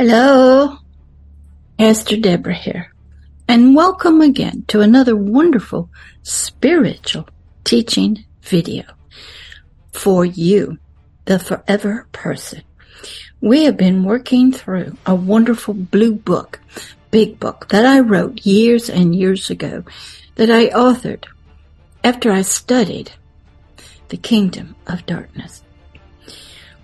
[0.00, 0.78] Hello,
[1.76, 2.94] Pastor Deborah here,
[3.48, 5.90] and welcome again to another wonderful
[6.22, 7.28] spiritual
[7.64, 8.84] teaching video
[9.90, 10.78] for you,
[11.24, 12.62] the forever person.
[13.40, 16.60] We have been working through a wonderful blue book,
[17.10, 19.82] big book that I wrote years and years ago
[20.36, 21.24] that I authored
[22.04, 23.10] after I studied
[24.10, 25.64] the kingdom of darkness.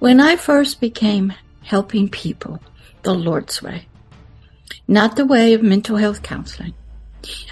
[0.01, 2.61] When I first became helping people
[3.05, 3.87] the Lord's way,
[4.89, 6.75] not the way of mental health counseling,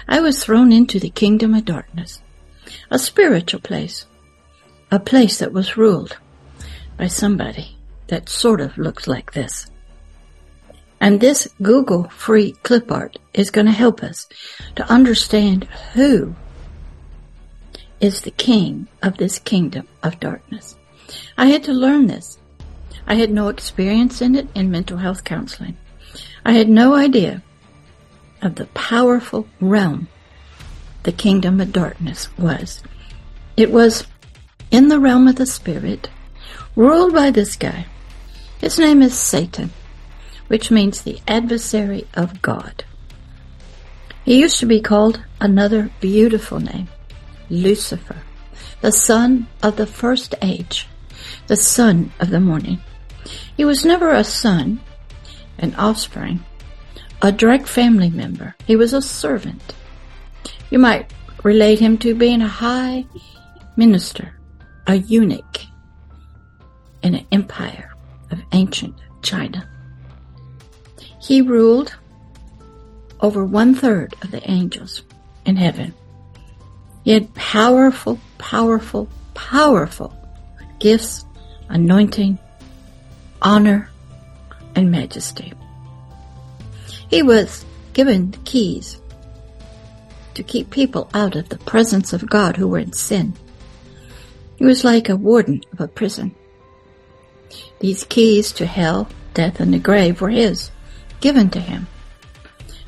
[0.07, 2.21] I was thrown into the kingdom of darkness,
[2.91, 4.05] a spiritual place,
[4.91, 6.17] a place that was ruled
[6.97, 9.67] by somebody that sort of looks like this.
[10.99, 14.27] And this Google free clip art is going to help us
[14.75, 16.35] to understand who
[17.99, 20.77] is the king of this kingdom of darkness.
[21.37, 22.37] I had to learn this.
[23.05, 25.77] I had no experience in it in mental health counseling.
[26.45, 27.41] I had no idea
[28.41, 30.07] of the powerful realm
[31.03, 32.81] the kingdom of darkness was.
[33.57, 34.07] It was
[34.71, 36.09] in the realm of the spirit,
[36.75, 37.85] ruled by this guy.
[38.59, 39.71] His name is Satan,
[40.47, 42.83] which means the adversary of God.
[44.25, 46.87] He used to be called another beautiful name,
[47.49, 48.23] Lucifer,
[48.81, 50.87] the son of the first age,
[51.47, 52.79] the son of the morning.
[53.55, 54.79] He was never a son,
[55.57, 56.43] an offspring,
[57.21, 58.55] a direct family member.
[58.65, 59.75] He was a servant.
[60.69, 61.13] You might
[61.43, 63.05] relate him to being a high
[63.75, 64.35] minister,
[64.87, 65.61] a eunuch
[67.01, 67.93] in an empire
[68.31, 69.67] of ancient China.
[71.21, 71.95] He ruled
[73.21, 75.03] over one third of the angels
[75.45, 75.93] in heaven.
[77.03, 80.13] He had powerful, powerful, powerful
[80.79, 81.25] gifts,
[81.69, 82.37] anointing,
[83.43, 83.89] honor,
[84.75, 85.53] and majesty.
[87.09, 88.99] He was given the keys
[90.33, 93.33] to keep people out of the presence of God who were in sin.
[94.55, 96.33] He was like a warden of a prison.
[97.79, 100.71] These keys to hell, death, and the grave were his,
[101.19, 101.87] given to him.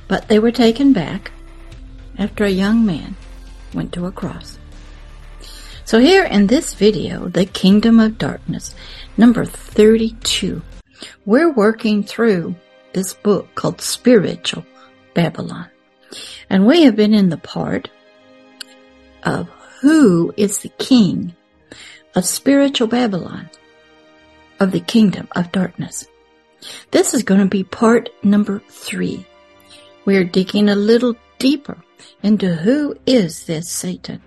[0.08, 1.32] But they were taken back
[2.18, 3.16] after a young man
[3.74, 4.58] went to a cross.
[5.84, 8.74] So here in this video, The Kingdom of Darkness,
[9.18, 10.62] number 32,
[11.26, 12.56] we're working through
[12.94, 14.66] this book called Spiritual
[15.14, 15.68] Babylon.
[16.50, 17.90] And we have been in the part
[19.24, 19.50] of
[19.82, 21.36] who is the king
[22.16, 23.50] of spiritual Babylon,
[24.60, 26.08] of the kingdom of darkness.
[26.92, 29.26] This is going to be part number three.
[30.06, 31.78] We're digging a little deeper
[32.24, 34.22] into who is this Satan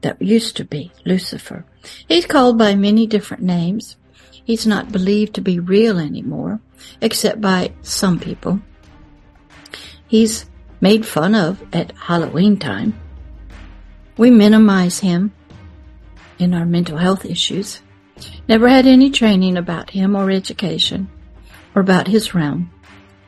[0.00, 1.64] that used to be Lucifer.
[2.08, 3.96] He's called by many different names.
[4.44, 6.60] He's not believed to be real anymore,
[7.00, 8.60] except by some people.
[10.06, 10.46] He's
[10.80, 12.98] made fun of at Halloween time.
[14.16, 15.32] We minimize him
[16.38, 17.80] in our mental health issues.
[18.48, 21.08] Never had any training about him or education
[21.74, 22.70] or about his realm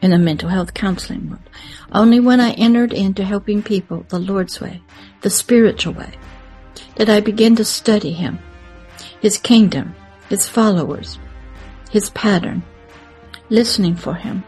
[0.03, 1.49] in the mental health counseling world.
[1.93, 4.83] Only when I entered into helping people the Lord's way,
[5.23, 6.13] the spiritual way,
[6.97, 8.39] did I begin to study Him,
[9.21, 9.95] His kingdom,
[10.29, 11.19] His followers,
[11.91, 12.63] His pattern,
[13.51, 14.45] listening for Him,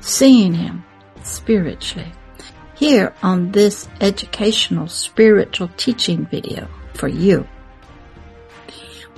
[0.00, 0.84] seeing Him
[1.22, 2.12] spiritually.
[2.74, 7.46] Here on this educational spiritual teaching video for you,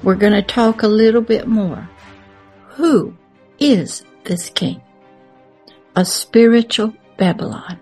[0.03, 1.89] we're going to talk a little bit more.
[2.69, 3.15] Who
[3.59, 4.81] is this king?
[5.97, 7.79] a spiritual Babylon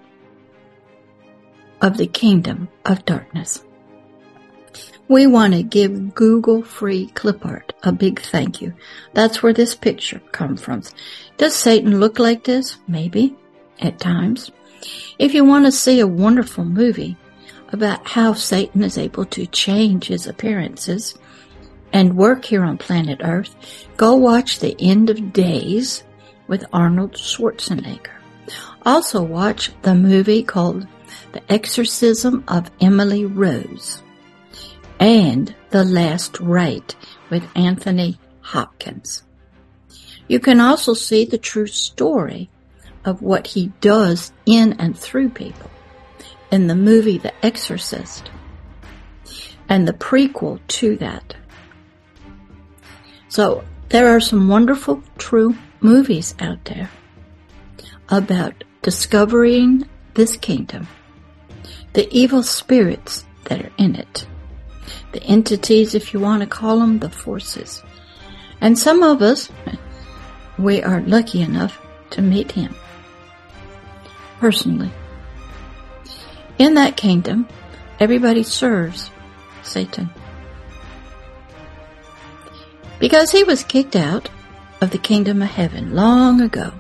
[1.81, 3.63] of the kingdom of darkness.
[5.09, 8.75] We want to give Google free clip art a big thank you.
[9.15, 10.83] That's where this picture comes from.
[11.39, 12.77] Does Satan look like this?
[12.87, 13.35] Maybe,
[13.81, 14.51] at times.
[15.19, 17.17] If you want to see a wonderful movie
[17.73, 21.17] about how Satan is able to change his appearances
[21.95, 23.57] and work here on planet Earth,
[23.97, 26.05] go watch The End of Days
[26.49, 28.13] with Arnold Schwarzenegger.
[28.85, 30.87] Also watch the movie called
[31.33, 34.03] The Exorcism of Emily Rose
[35.01, 36.97] and The Last Rite
[37.31, 39.23] with Anthony Hopkins.
[40.27, 42.51] You can also see the true story
[43.05, 45.71] of what he does in and through people
[46.51, 48.31] in the movie The Exorcist
[49.69, 51.37] and the prequel to that.
[53.29, 56.91] So there are some wonderful true movies out there
[58.09, 60.89] about discovering this kingdom,
[61.93, 64.27] the evil spirits that are in it,
[65.13, 67.83] the entities, if you want to call them, the forces.
[68.61, 69.51] And some of us,
[70.59, 72.75] we are lucky enough to meet him
[74.41, 74.91] personally.
[76.59, 77.47] In that kingdom,
[78.01, 79.11] everybody serves
[79.63, 80.11] Satan.
[82.99, 84.29] Because he was kicked out
[84.81, 86.73] of the kingdom of heaven long ago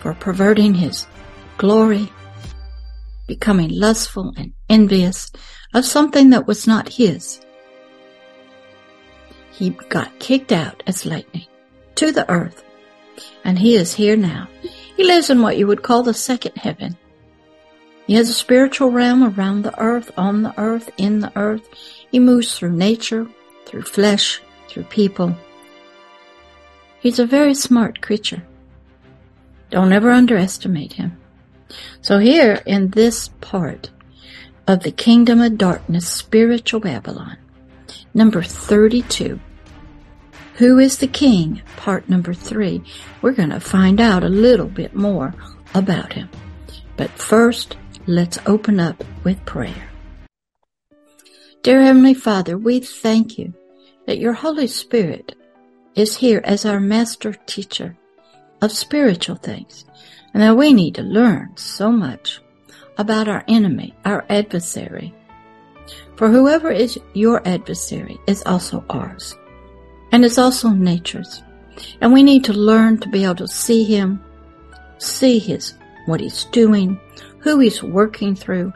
[0.00, 1.06] for perverting his
[1.56, 2.10] glory,
[3.26, 5.30] becoming lustful and envious
[5.72, 7.40] of something that was not his.
[9.52, 11.46] He got kicked out as lightning
[11.96, 12.64] to the earth,
[13.44, 14.48] and he is here now.
[14.96, 16.96] He lives in what you would call the second heaven.
[18.06, 21.68] He has a spiritual realm around the earth, on the earth, in the earth.
[22.10, 23.26] He moves through nature,
[23.66, 25.36] through flesh, through people.
[27.00, 28.42] He's a very smart creature.
[29.70, 31.16] Don't ever underestimate him.
[32.02, 33.90] So here in this part
[34.70, 37.36] of the kingdom of darkness, spiritual Babylon,
[38.14, 39.40] number 32,
[40.54, 41.60] who is the king?
[41.76, 42.82] Part number three.
[43.20, 45.34] We're going to find out a little bit more
[45.74, 46.28] about him.
[46.96, 47.76] But first,
[48.06, 49.88] let's open up with prayer.
[51.62, 53.54] Dear Heavenly Father, we thank you
[54.06, 55.34] that your Holy Spirit
[55.96, 57.96] is here as our master teacher
[58.62, 59.84] of spiritual things
[60.32, 62.40] and that we need to learn so much
[63.00, 65.14] about our enemy, our adversary.
[66.16, 69.36] For whoever is your adversary is also ours
[70.12, 71.42] and is also nature's.
[72.02, 74.22] And we need to learn to be able to see him,
[74.98, 75.74] see his,
[76.04, 77.00] what he's doing,
[77.38, 78.72] who he's working through,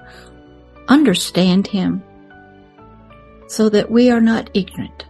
[0.88, 2.02] understand him
[3.46, 5.04] so that we are not ignorant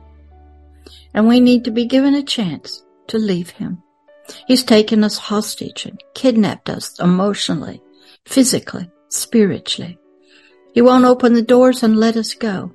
[1.14, 3.80] and we need to be given a chance to leave him.
[4.48, 7.80] He's taken us hostage and kidnapped us emotionally,
[8.24, 9.98] physically, spiritually.
[10.72, 12.72] He won't open the doors and let us go.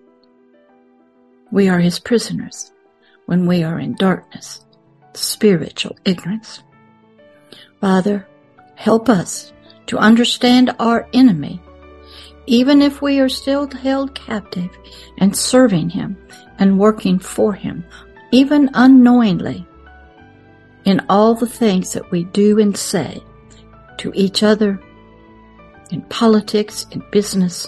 [1.51, 2.71] We are his prisoners
[3.25, 4.65] when we are in darkness,
[5.13, 6.63] spiritual ignorance.
[7.81, 8.27] Father,
[8.75, 9.51] help us
[9.87, 11.61] to understand our enemy,
[12.45, 14.69] even if we are still held captive
[15.17, 16.17] and serving him
[16.57, 17.83] and working for him
[18.31, 19.65] even unknowingly,
[20.85, 23.21] in all the things that we do and say
[23.97, 24.79] to each other,
[25.89, 27.67] in politics, in business,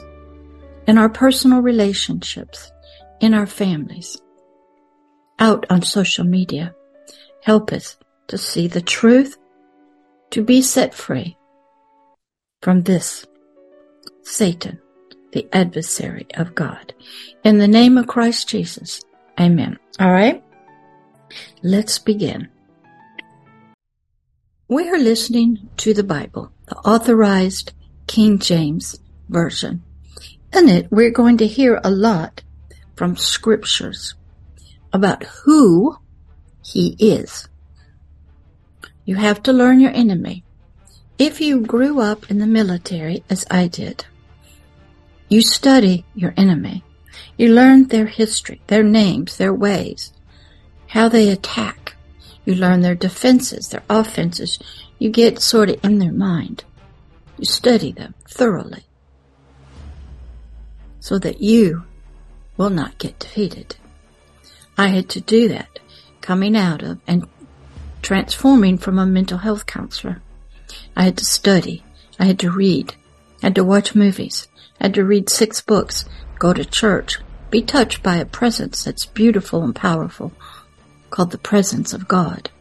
[0.88, 2.72] in our personal relationships,
[3.20, 4.18] in our families,
[5.40, 6.76] out on social media.
[7.44, 7.98] Help us
[8.28, 9.38] to see the truth,
[10.32, 11.38] to be set free
[12.62, 13.26] from this
[14.24, 14.80] Satan,
[15.34, 16.94] the adversary of God.
[17.44, 19.02] In the name of Christ Jesus,
[19.40, 19.78] amen.
[20.00, 20.44] All right.
[21.64, 22.50] Let's begin.
[24.68, 27.74] We are listening to the Bible, the authorized
[28.12, 29.00] King James
[29.30, 29.84] Version.
[30.52, 32.44] In it, we're going to hear a lot
[32.98, 34.16] from scriptures
[34.92, 35.96] about who
[36.62, 37.48] he is.
[39.06, 40.44] You have to learn your enemy.
[41.18, 44.04] If you grew up in the military, as I did,
[45.30, 46.84] you study your enemy.
[47.38, 50.12] You learn their history, their names, their ways
[50.88, 51.96] how they attack.
[52.44, 54.60] You learn their defenses, their offenses.
[55.00, 56.66] You get sort of in their mind.
[57.42, 58.86] You study them thoroughly
[61.00, 61.86] so that you
[62.56, 63.78] will not get defeated.
[64.78, 65.80] I had to do that
[66.22, 67.28] coming out of and
[68.04, 70.22] transforming from a mental health counselor.
[70.96, 71.84] I had to study.
[72.20, 72.94] I had to read.
[73.42, 74.48] I had to watch movies.
[74.80, 76.06] I had to read six books,
[76.38, 77.18] go to church,
[77.50, 80.32] be touched by a presence that's beautiful and powerful,
[81.10, 82.52] called the presence of God.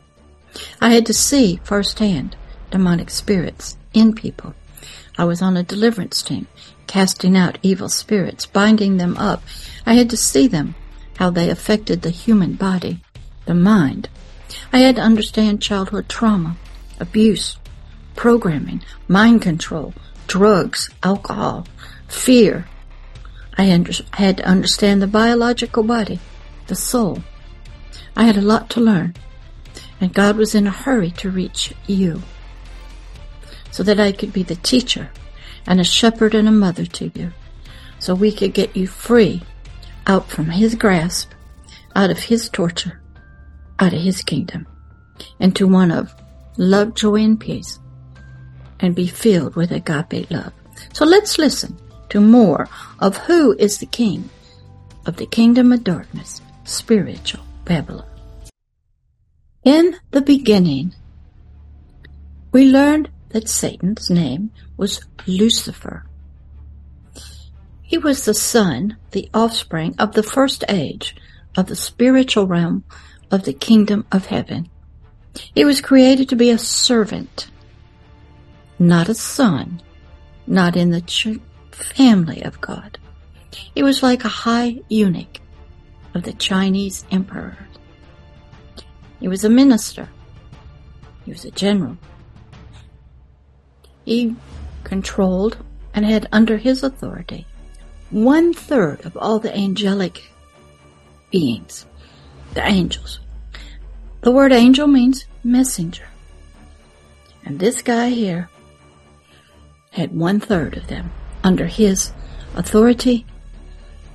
[0.81, 2.35] I had to see firsthand
[2.71, 4.55] demonic spirits in people.
[5.21, 6.47] I was on a deliverance team,
[6.87, 9.43] casting out evil spirits, binding them up.
[9.85, 10.75] I had to see them,
[11.19, 13.03] how they affected the human body,
[13.45, 14.09] the mind.
[14.73, 16.57] I had to understand childhood trauma,
[16.99, 17.59] abuse,
[18.17, 19.93] programming, mind control,
[20.27, 21.67] drugs, alcohol,
[22.09, 22.67] fear.
[23.59, 26.19] I had to understand the biological body,
[26.69, 27.23] the soul,
[28.17, 29.17] I had a lot to learn,
[30.01, 32.23] and God was in a hurry to reach you
[33.71, 35.11] so that I could be the teacher
[35.67, 37.33] and a shepherd and a mother to you,
[37.99, 39.43] so we could get you free
[40.07, 41.31] out from His grasp,
[41.95, 43.01] out of His torture,
[43.79, 44.67] out of His kingdom,
[45.39, 46.15] into one of
[46.57, 47.79] love, joy, and peace,
[48.81, 50.53] and be filled with agape love.
[50.93, 51.77] So let's listen
[52.09, 54.29] to more of who is the king
[55.07, 58.07] of the kingdom of darkness, spiritual Babylon.
[59.65, 60.95] In the beginning,
[62.53, 66.05] we learned that Satan's name was Lucifer.
[67.83, 71.17] He was the son, the offspring of the first age
[71.57, 72.85] of the spiritual realm
[73.31, 74.69] of the kingdom of heaven.
[75.55, 77.49] He was created to be a servant,
[78.79, 79.83] not a son,
[80.47, 81.41] not in the ch-
[81.73, 82.99] family of God.
[83.75, 85.41] He was like a high eunuch
[86.15, 87.59] of the Chinese emperor.
[89.21, 90.09] He was a minister.
[91.25, 91.97] He was a general.
[94.11, 94.35] He
[94.83, 95.59] controlled
[95.95, 97.47] and had under his authority
[98.11, 100.33] one third of all the angelic
[101.31, 101.87] beings,
[102.55, 103.21] the angels.
[104.23, 106.09] The word angel means messenger.
[107.45, 108.51] And this guy here
[109.93, 111.13] had one third of them
[111.45, 112.13] under his
[112.57, 113.25] authority,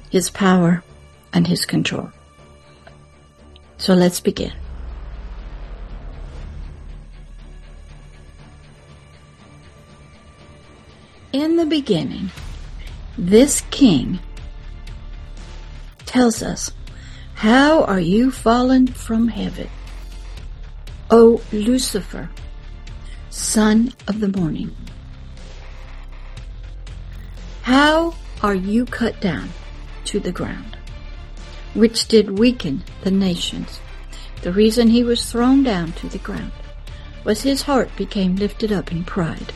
[0.10, 0.84] his power,
[1.32, 2.12] and his control.
[3.78, 4.52] So let's begin.
[11.36, 12.32] In the beginning,
[13.18, 14.20] this king
[16.06, 16.72] tells us,
[17.34, 19.68] How are you fallen from heaven,
[21.12, 22.30] O Lucifer,
[23.32, 24.74] son of the morning?
[27.64, 29.50] How are you cut down
[30.06, 30.78] to the ground,
[31.74, 33.82] which did weaken the nations?
[34.42, 36.54] The reason he was thrown down to the ground
[37.26, 39.52] was his heart became lifted up in pride.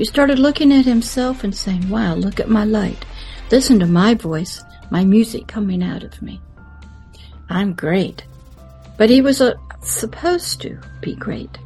[0.00, 3.04] He started looking at himself and saying, Wow, look at my light.
[3.50, 6.40] Listen to my voice, my music coming out of me.
[7.50, 8.24] I'm great.
[8.96, 11.58] But he was uh, supposed to be great.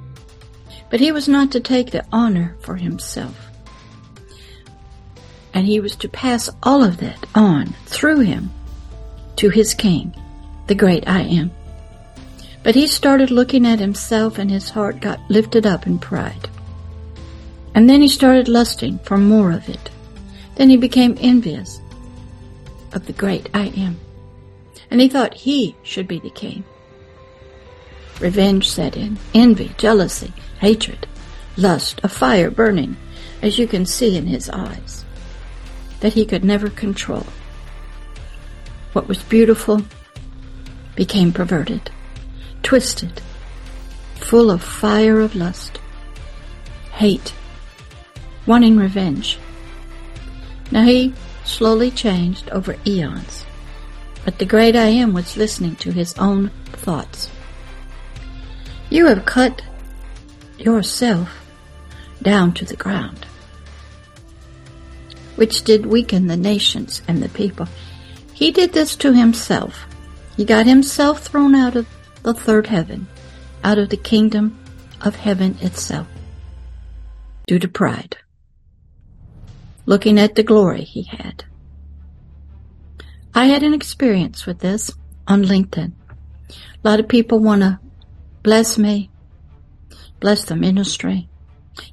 [0.91, 3.37] But he was not to take the honor for himself.
[5.53, 8.51] And he was to pass all of that on through him
[9.37, 10.13] to his king,
[10.67, 11.53] the great I am.
[12.65, 16.49] But he started looking at himself and his heart got lifted up in pride.
[17.75, 19.91] And then he started lusting for more of it.
[20.57, 21.81] Then he became envious
[22.93, 23.99] of the great I am.
[24.91, 26.65] And he thought he should be the king.
[28.21, 31.07] Revenge set in, envy, jealousy, hatred,
[31.57, 32.97] lust, a fire burning,
[33.43, 35.05] as you can see in his eyes,
[35.99, 37.27] that he could never control.
[38.93, 39.83] What was beautiful
[40.95, 41.91] became perverted,
[42.63, 43.21] twisted,
[44.15, 45.81] full of fire of lust,
[46.93, 47.35] hate,
[48.47, 49.39] wanting revenge.
[50.71, 53.45] Now he slowly changed over eons,
[54.25, 57.31] but the great I Am was listening to his own thoughts.
[58.91, 59.63] You have cut
[60.59, 61.31] yourself
[62.23, 63.27] down to the ground,
[65.37, 67.69] which did weaken the nations and the people.
[68.33, 69.87] He did this to himself.
[70.37, 71.87] He got himself thrown out of
[72.23, 73.07] the third heaven,
[73.63, 74.59] out of the kingdom
[75.01, 76.09] of heaven itself,
[77.47, 78.17] due to pride
[79.87, 81.45] looking at the glory he had.
[83.35, 84.93] I had an experience with this
[85.27, 85.93] on LinkedIn.
[86.51, 87.81] A lot of people want to
[88.43, 89.11] bless me,
[90.21, 91.29] bless the ministry,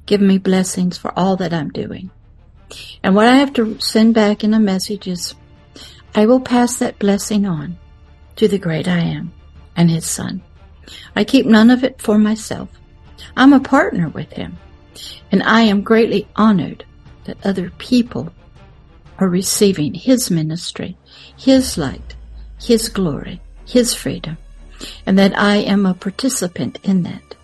[0.06, 2.10] give me blessings for all that I'm doing.
[3.02, 5.34] And what I have to send back in a message is,
[6.14, 7.78] I will pass that blessing on
[8.36, 9.32] to the great I am
[9.76, 10.42] and his son.
[11.16, 12.68] I keep none of it for myself.
[13.36, 14.58] I'm a partner with him
[15.30, 16.84] and I am greatly honored
[17.24, 18.32] that other people
[19.18, 20.96] are receiving His ministry,
[21.36, 22.16] His light,
[22.60, 24.38] His glory, His freedom,
[25.06, 27.34] and that I am a participant in that.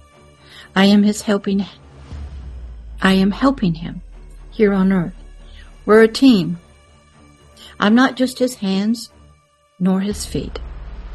[0.75, 1.65] I am His helping,
[3.01, 4.03] I am helping Him
[4.51, 5.15] here on earth.
[5.87, 6.59] We're a team.
[7.81, 9.11] I'm not just His hands
[9.79, 10.59] nor His feet.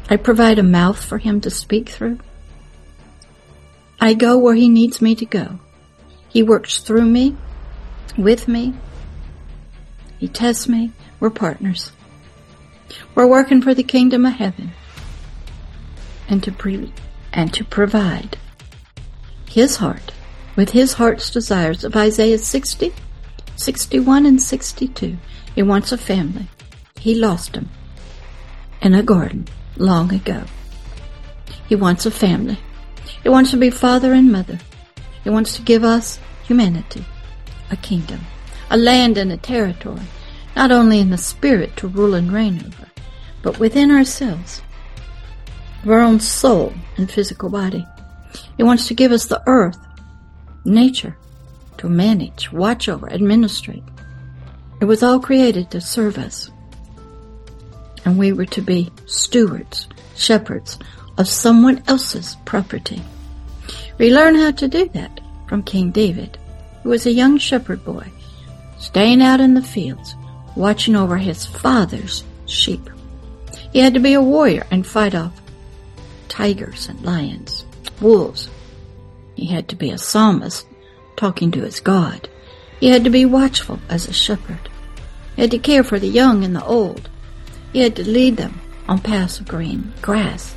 [0.08, 2.18] I provide a mouth for Him to speak through.
[4.00, 5.58] I go where He needs me to go.
[6.28, 7.36] He works through me
[8.16, 8.74] with me.
[10.18, 10.92] He tests me.
[11.20, 11.92] We're partners.
[13.14, 14.72] We're working for the kingdom of heaven
[16.28, 16.92] and to pre-
[17.32, 18.38] and to provide
[19.48, 20.12] his heart
[20.56, 22.92] with his heart's desires of Isaiah 60,
[23.56, 25.16] 61 and 62.
[25.54, 26.48] He wants a family.
[26.98, 27.70] He lost them
[28.82, 29.46] in a garden
[29.76, 30.44] long ago.
[31.68, 32.58] He wants a family.
[33.22, 34.58] He wants to be father and mother.
[35.22, 37.04] He wants to give us humanity
[37.70, 38.20] a kingdom,
[38.70, 40.02] a land and a territory,
[40.56, 42.90] not only in the spirit to rule and reign over,
[43.42, 44.62] but within ourselves,
[45.82, 47.86] of our own soul and physical body.
[48.56, 49.78] He wants to give us the earth,
[50.64, 51.16] nature,
[51.78, 53.82] to manage, watch over, administrate.
[54.80, 56.50] It was all created to serve us.
[58.04, 60.78] And we were to be stewards, shepherds
[61.18, 63.02] of someone else's property.
[63.98, 66.38] We learn how to do that from King David
[66.84, 68.06] who was a young shepherd boy,
[68.78, 70.14] staying out in the fields,
[70.54, 72.88] watching over his father's sheep.
[73.72, 75.40] He had to be a warrior and fight off
[76.28, 77.64] tigers and lions.
[78.00, 78.48] wolves.
[79.34, 80.66] He had to be a psalmist
[81.16, 82.28] talking to his God.
[82.80, 84.68] He had to be watchful as a shepherd.
[85.36, 87.08] He had to care for the young and the old.
[87.72, 90.54] He had to lead them on paths of green grass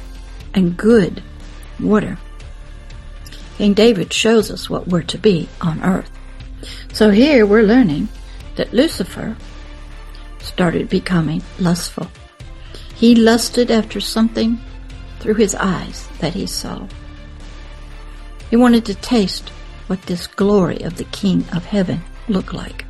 [0.54, 1.24] and good
[1.80, 2.18] water.
[3.58, 6.12] King David shows us what we're to be on earth.
[6.98, 8.10] So here we're learning
[8.56, 9.38] that Lucifer
[10.40, 12.08] started becoming lustful.
[12.96, 14.58] He lusted after something
[15.20, 16.88] through his eyes that he saw.
[18.50, 19.50] He wanted to taste
[19.86, 22.86] what this glory of the King of Heaven looked like.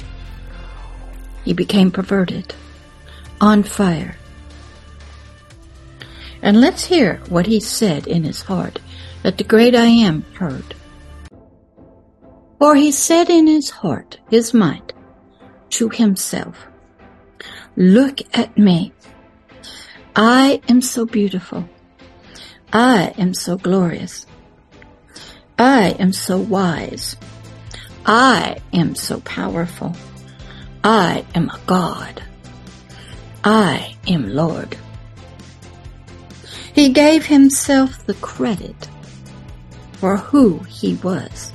[1.44, 2.56] He became perverted,
[3.42, 4.16] on fire.
[6.42, 8.80] And let's hear what he said in his heart
[9.24, 10.77] that the great I am heard.
[12.60, 14.94] For he said in his heart, his mind,
[15.72, 16.68] to himself,
[17.76, 18.94] Look at me.
[20.16, 21.70] I am so beautiful.
[22.74, 24.26] I am so glorious.
[25.60, 27.16] I am so wise.
[28.06, 29.96] I am so powerful.
[30.84, 32.24] I am a God.
[33.44, 34.76] I am Lord.
[36.74, 38.88] He gave himself the credit
[39.94, 41.52] for who he was,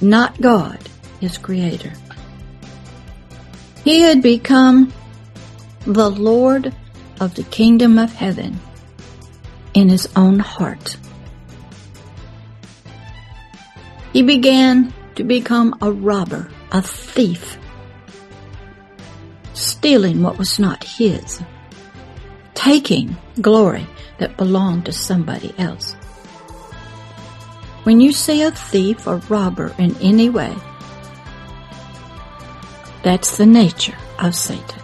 [0.00, 0.78] not God,
[1.20, 1.92] his creator.
[3.84, 4.92] He had become
[5.86, 6.74] the Lord
[7.20, 8.58] of the kingdom of heaven
[9.74, 10.96] in his own heart.
[14.12, 17.58] He began to become a robber, a thief,
[19.54, 21.42] stealing what was not his,
[22.54, 23.86] taking glory
[24.18, 25.94] that belonged to somebody else.
[27.84, 30.54] When you see a thief or robber in any way,
[33.02, 34.82] that's the nature of Satan.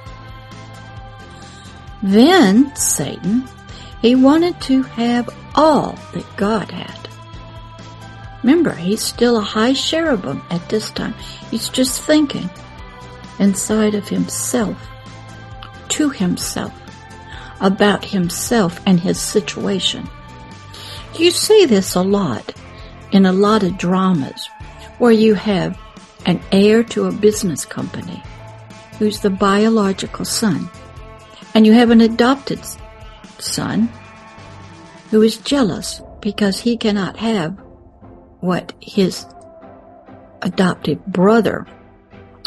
[2.02, 3.46] Then Satan,
[4.00, 7.08] he wanted to have all that God had.
[8.42, 11.14] Remember, he's still a high cherubim at this time.
[11.50, 12.48] He's just thinking
[13.38, 14.76] inside of himself,
[15.88, 16.72] to himself,
[17.60, 20.08] about himself and his situation.
[21.18, 22.54] You see this a lot
[23.16, 24.46] in a lot of dramas
[24.98, 25.78] where you have
[26.26, 28.22] an heir to a business company
[28.98, 30.68] who's the biological son,
[31.54, 32.60] and you have an adopted
[33.38, 33.88] son
[35.10, 37.58] who is jealous because he cannot have
[38.40, 39.24] what his
[40.42, 41.66] adopted brother,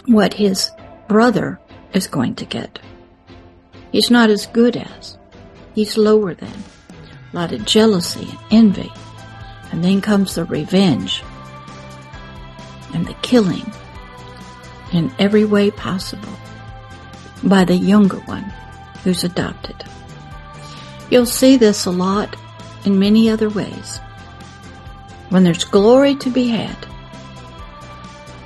[0.06, 0.70] what his
[1.08, 1.60] brother
[1.94, 2.78] is going to get.
[3.92, 5.18] He's not as good as.
[5.74, 6.54] He's lower than.
[7.34, 8.92] A lot of jealousy and envy.
[9.72, 11.24] And then comes the revenge
[12.94, 13.72] and the killing
[14.92, 16.34] in every way possible
[17.44, 18.52] by the younger one
[19.04, 19.84] who's adopted.
[21.10, 22.36] You'll see this a lot
[22.86, 24.00] in many other ways
[25.30, 26.88] when there's glory to be had,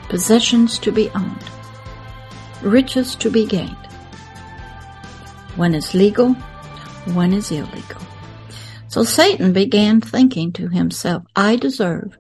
[0.10, 1.44] possessions to be owned,
[2.62, 3.78] riches to be gained.
[5.56, 6.34] One is legal,
[7.14, 8.03] one is illegal.
[8.94, 12.16] So Satan began thinking to himself, I deserve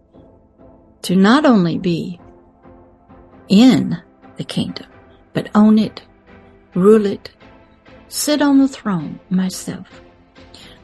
[1.03, 2.19] to not only be
[3.47, 4.01] in
[4.38, 4.88] the kingdom,
[5.33, 6.01] but own it,
[6.73, 7.29] rule it,
[8.07, 10.01] sit on the throne myself.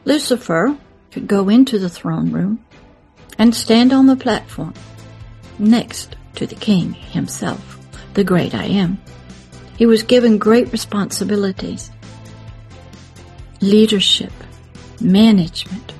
[0.04, 0.78] Lucifer
[1.10, 2.64] could go into the throne room
[3.36, 4.74] and stand on the platform
[5.58, 7.80] next to the king himself,
[8.14, 8.96] the great I am.
[9.76, 11.90] He was given great responsibilities,
[13.60, 14.30] leadership,
[15.00, 15.92] management.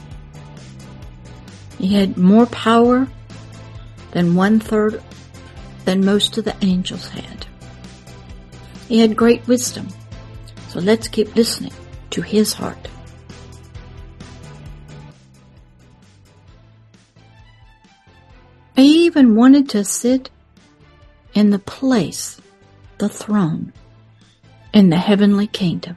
[1.78, 3.08] He had more power
[4.12, 5.02] than one third
[5.84, 7.46] than most of the angels had.
[8.88, 9.88] He had great wisdom.
[10.68, 11.72] So let's keep listening
[12.10, 12.88] to his heart.
[18.76, 20.30] I even wanted to sit
[21.34, 22.40] in the place,
[22.98, 23.72] the throne,
[24.72, 25.96] in the heavenly kingdom,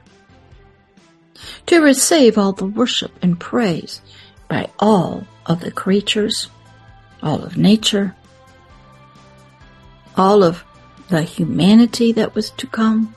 [1.66, 4.00] to receive all the worship and praise
[4.48, 6.48] by all of the creatures,
[7.22, 8.14] all of nature,
[10.16, 10.64] all of
[11.08, 13.14] the humanity that was to come.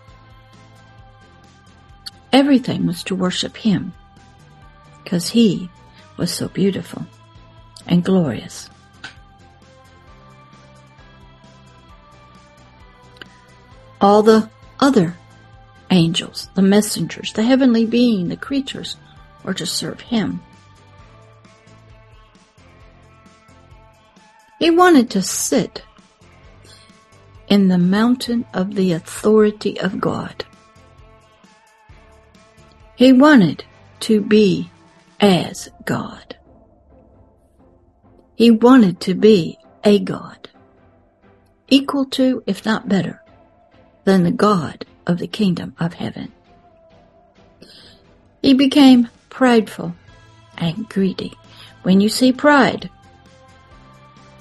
[2.33, 3.93] Everything was to worship Him
[5.03, 5.69] because He
[6.17, 7.05] was so beautiful
[7.87, 8.69] and glorious.
[14.01, 15.15] all the other
[15.91, 18.97] angels, the messengers, the heavenly being, the creatures,
[19.43, 20.41] were to serve him.
[24.60, 25.84] He wanted to sit
[27.47, 30.45] in the mountain of the authority of God.
[32.95, 33.63] He wanted
[34.02, 34.71] to be
[35.19, 36.36] as God.
[38.36, 40.50] He wanted to be a God,
[41.67, 43.21] equal to, if not better,
[44.04, 46.32] than the God of the kingdom of heaven.
[48.43, 49.96] He became prideful
[50.58, 51.34] and greedy.
[51.84, 52.89] When you see pride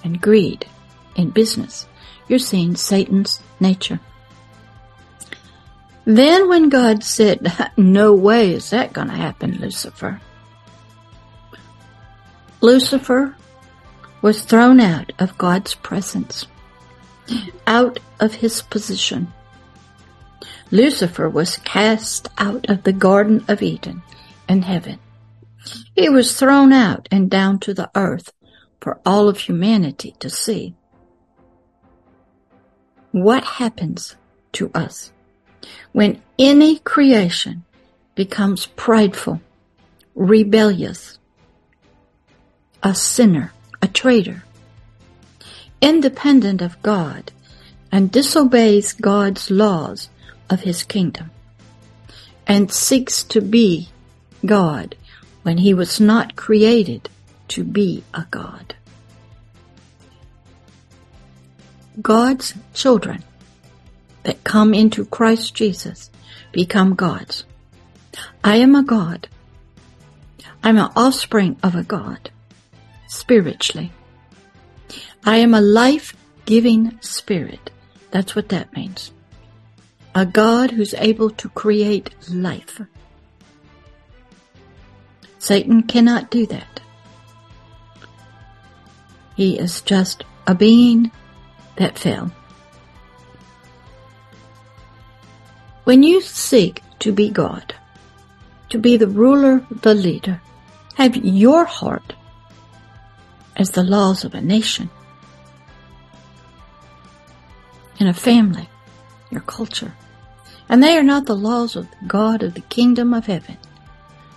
[0.05, 0.67] and greed
[1.15, 1.87] in business,
[2.29, 4.01] you're seeing Satan's nature.
[6.05, 10.21] Then when God said, no way is that going to happen, Lucifer.
[12.61, 13.37] Lucifer
[14.23, 16.47] was thrown out of God's presence,
[17.67, 19.33] out of his position.
[20.71, 24.03] Lucifer was cast out of the Garden of Eden
[24.49, 24.99] and heaven.
[25.95, 28.33] He was thrown out and down to the earth
[28.81, 30.75] for all of humanity to see.
[33.13, 34.17] What happens
[34.53, 35.13] to us
[35.93, 37.65] when any creation
[38.15, 39.41] becomes prideful,
[40.15, 41.19] rebellious,
[42.83, 44.45] a sinner, a traitor,
[45.81, 47.33] independent of God,
[47.93, 50.11] and disobeys God's laws
[50.49, 51.31] of his kingdom,
[52.47, 53.89] and seeks to be
[54.45, 54.95] God
[55.43, 57.09] when he was not created
[57.49, 58.75] to be a God.
[62.01, 63.25] God's children
[64.25, 66.11] that come into Christ Jesus
[66.53, 67.45] become gods.
[68.45, 69.29] I am a God.
[70.63, 72.31] I'm an offspring of a God,
[73.09, 73.93] spiritually.
[75.25, 77.71] I am a life-giving spirit.
[78.11, 79.13] That's what that means.
[80.17, 82.81] A God who's able to create life.
[85.39, 86.81] Satan cannot do that.
[89.37, 91.13] He is just a being
[91.77, 92.33] that fell.
[95.85, 97.75] When you seek to be God,
[98.71, 100.41] to be the ruler, the leader,
[100.95, 102.15] have your heart
[103.55, 104.89] as the laws of a nation,
[107.99, 108.71] in a family,
[109.31, 109.93] your culture,
[110.69, 113.57] and they are not the laws of God of the kingdom of heaven,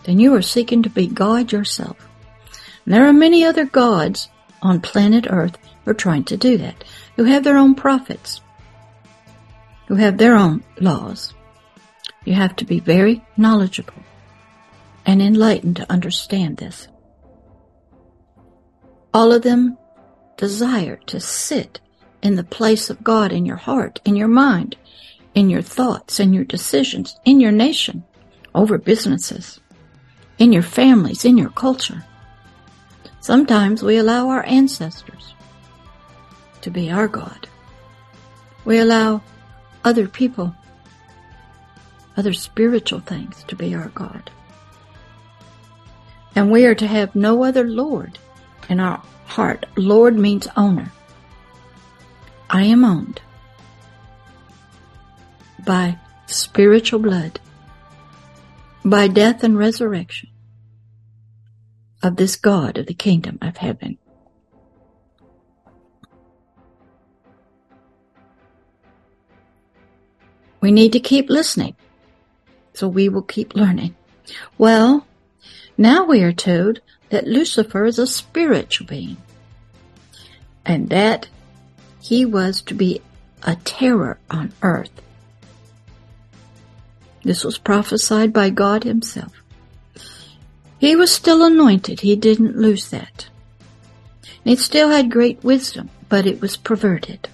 [0.03, 1.97] then you are seeking to be God yourself.
[2.85, 4.29] And there are many other gods
[4.61, 6.83] on planet Earth who are trying to do that,
[7.15, 8.41] who have their own prophets,
[9.87, 11.33] who have their own laws.
[12.25, 14.03] You have to be very knowledgeable
[15.05, 16.87] and enlightened to understand this.
[19.13, 19.77] All of them
[20.37, 21.79] desire to sit
[22.21, 24.75] in the place of God in your heart, in your mind,
[25.39, 28.03] in your thoughts, in your decisions, in your nation,
[28.53, 29.61] over businesses,
[30.37, 32.03] in your families, in your culture.
[33.21, 35.33] Sometimes we allow our ancestors
[36.59, 37.47] to be our God.
[38.65, 39.21] We allow
[39.85, 40.53] other people
[42.17, 44.29] other spiritual things to be our God.
[46.35, 48.19] And we are to have no other Lord
[48.67, 49.65] in our heart.
[49.77, 50.91] Lord means owner.
[52.49, 53.21] I am owned
[55.69, 57.39] by spiritual blood,
[58.83, 60.27] by death and resurrection
[62.01, 63.99] of this God of the kingdom of heaven.
[70.59, 71.75] We need to keep listening
[72.73, 73.95] so we will keep learning.
[74.57, 75.05] Well,
[75.77, 76.79] now we are told
[77.09, 79.17] that Lucifer is a spiritual being
[80.65, 81.27] and that
[82.01, 83.01] he was to be
[83.43, 84.99] a terror on earth.
[87.23, 89.33] This was prophesied by God himself.
[90.77, 91.99] He was still anointed.
[91.99, 93.27] He didn't lose that.
[94.45, 97.29] It still had great wisdom, but it was perverted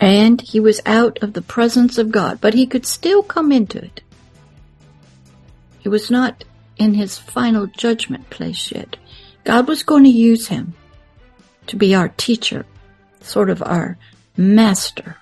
[0.00, 3.78] and he was out of the presence of God, but he could still come into
[3.78, 4.00] it.
[5.78, 6.42] He was not
[6.78, 8.96] in his final judgment place yet.
[9.44, 10.72] God was going to use him
[11.66, 12.64] to be our teacher,
[13.20, 13.98] sort of our
[14.38, 15.16] master,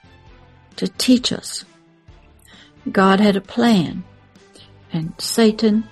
[0.78, 1.64] to teach us.
[2.90, 4.04] God had a plan,
[4.92, 5.84] and Satan,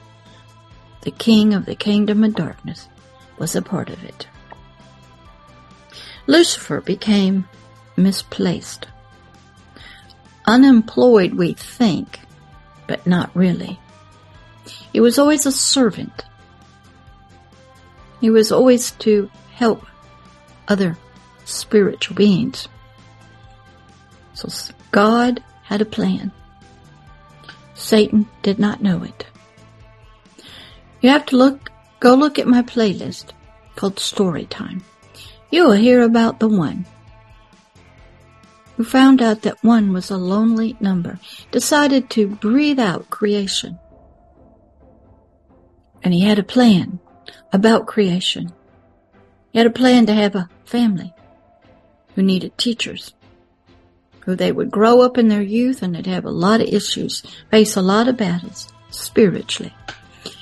[1.03, 2.89] the king of the kingdom of darkness,
[3.39, 4.27] was a part of it.
[6.27, 7.49] Lucifer became
[7.97, 8.87] misplaced.
[10.47, 12.21] Unemployed, we think,
[12.87, 13.79] but not really.
[14.93, 16.25] He was always a servant.
[18.21, 19.85] He was always to help
[20.69, 20.97] other
[21.45, 22.69] spiritual beings.
[24.35, 24.49] So
[24.91, 26.33] God had a plan.
[27.75, 29.27] Satan did not know it.
[31.01, 31.71] You have to look,
[32.01, 33.33] go look at my playlist
[33.77, 34.83] called Story Time.
[35.51, 36.87] You will hear about the one
[38.77, 41.19] who found out that one was a lonely number,
[41.51, 43.79] decided to breathe out creation.
[46.03, 46.99] And he had a plan
[47.53, 48.53] about creation.
[49.53, 51.15] He had a plan to have a family
[52.15, 53.15] who needed teachers,
[54.27, 57.23] who they would grow up in their youth and they'd have a lot of issues,
[57.51, 59.73] face a lot of battles spiritually.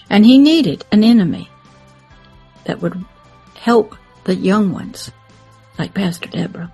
[0.08, 1.50] And he needed an enemy
[2.64, 3.04] that would
[3.54, 5.12] help the young ones,
[5.78, 6.72] like Pastor Deborah,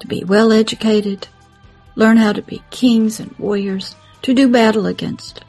[0.00, 1.28] to be well educated,
[1.94, 5.44] learn how to be kings and warriors, to do battle against,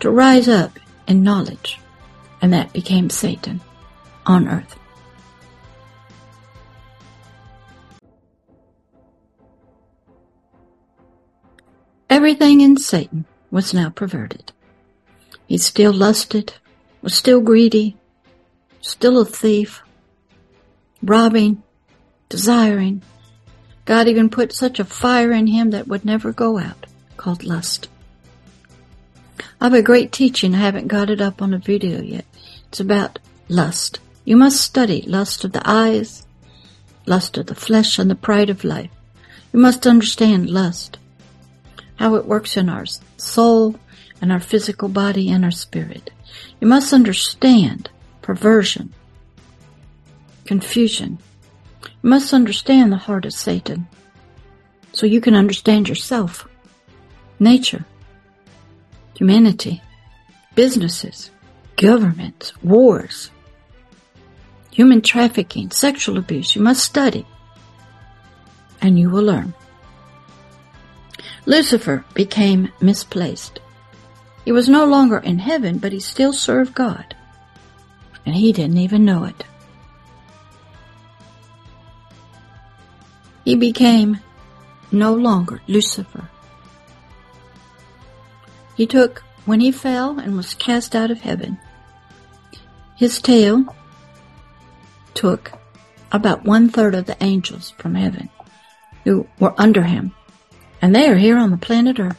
[0.00, 1.78] to rise up in knowledge.
[2.42, 3.60] And that became Satan
[4.26, 4.76] on earth.
[12.20, 14.52] Everything in Satan was now perverted.
[15.46, 16.52] He still lusted,
[17.00, 17.96] was still greedy,
[18.82, 19.82] still a thief,
[21.02, 21.62] robbing,
[22.28, 23.00] desiring.
[23.86, 26.84] God even put such a fire in him that would never go out,
[27.16, 27.88] called lust.
[29.58, 30.54] I have a great teaching.
[30.54, 32.26] I haven't got it up on a video yet.
[32.68, 33.98] It's about lust.
[34.26, 36.26] You must study lust of the eyes,
[37.06, 38.90] lust of the flesh, and the pride of life.
[39.54, 40.98] You must understand lust,
[42.00, 42.86] how it works in our
[43.18, 43.76] soul
[44.22, 46.10] and our physical body and our spirit.
[46.58, 47.90] You must understand
[48.22, 48.94] perversion,
[50.46, 51.18] confusion.
[51.82, 53.86] You must understand the heart of Satan
[54.94, 56.48] so you can understand yourself,
[57.38, 57.84] nature,
[59.14, 59.82] humanity,
[60.54, 61.30] businesses,
[61.76, 63.30] governments, wars,
[64.70, 66.56] human trafficking, sexual abuse.
[66.56, 67.26] You must study
[68.80, 69.52] and you will learn.
[71.46, 73.60] Lucifer became misplaced.
[74.44, 77.14] He was no longer in heaven, but he still served God.
[78.26, 79.44] And he didn't even know it.
[83.44, 84.20] He became
[84.92, 86.28] no longer Lucifer.
[88.76, 91.58] He took, when he fell and was cast out of heaven,
[92.96, 93.74] his tail
[95.14, 95.52] took
[96.12, 98.28] about one third of the angels from heaven
[99.04, 100.14] who were under him.
[100.82, 102.18] And they are here on the planet Earth.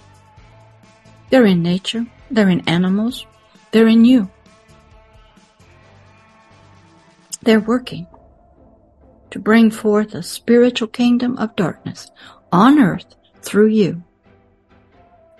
[1.30, 2.06] They're in nature.
[2.30, 3.26] They're in animals.
[3.72, 4.30] They're in you.
[7.44, 8.06] They're working
[9.32, 12.12] to bring forth a spiritual kingdom of darkness
[12.52, 14.04] on earth through you,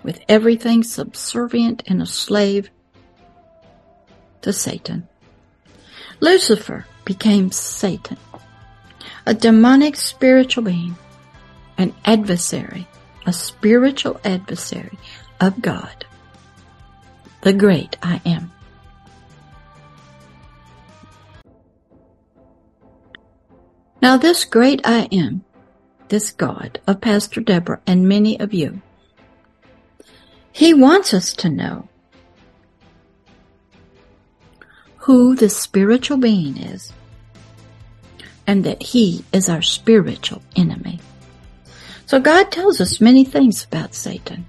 [0.02, 2.70] with everything subservient and a slave
[4.40, 5.06] to Satan.
[6.20, 8.16] Lucifer became Satan,
[9.26, 10.96] a demonic spiritual being,
[11.78, 12.88] an adversary,
[13.26, 14.98] a spiritual adversary
[15.40, 16.04] of God,
[17.42, 18.52] the great I am.
[24.00, 25.44] Now this great I am,
[26.08, 28.82] this God of Pastor Deborah and many of you,
[30.50, 31.88] he wants us to know
[34.98, 36.92] who the spiritual being is
[38.46, 41.00] and that he is our spiritual enemy.
[42.12, 44.44] So God tells us many things about Satan.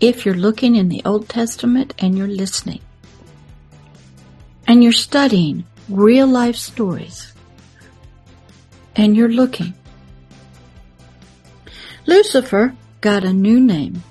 [0.00, 2.80] If you're looking in the Old Testament and you're listening
[4.66, 7.32] and you're studying real life stories
[8.96, 9.72] and you're looking,
[12.06, 14.02] Lucifer got a new name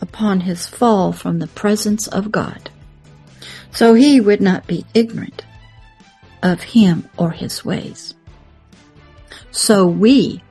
[0.00, 2.70] upon his fall from the presence of God.
[3.72, 5.44] So he would not be ignorant
[6.42, 8.14] of him or his ways.
[9.50, 10.42] So we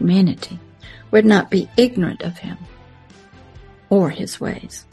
[0.00, 0.58] humanity
[1.10, 2.56] would not be ignorant of him
[3.90, 4.86] or his ways.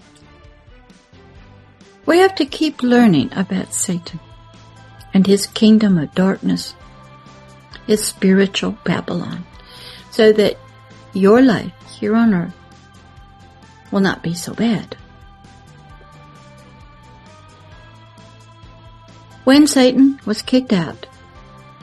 [2.05, 4.19] We have to keep learning about Satan
[5.13, 6.75] and his kingdom of darkness,
[7.85, 9.45] his spiritual Babylon,
[10.11, 10.57] so that
[11.13, 12.53] your life here on earth
[13.91, 14.95] will not be so bad.
[19.43, 21.07] When Satan was kicked out,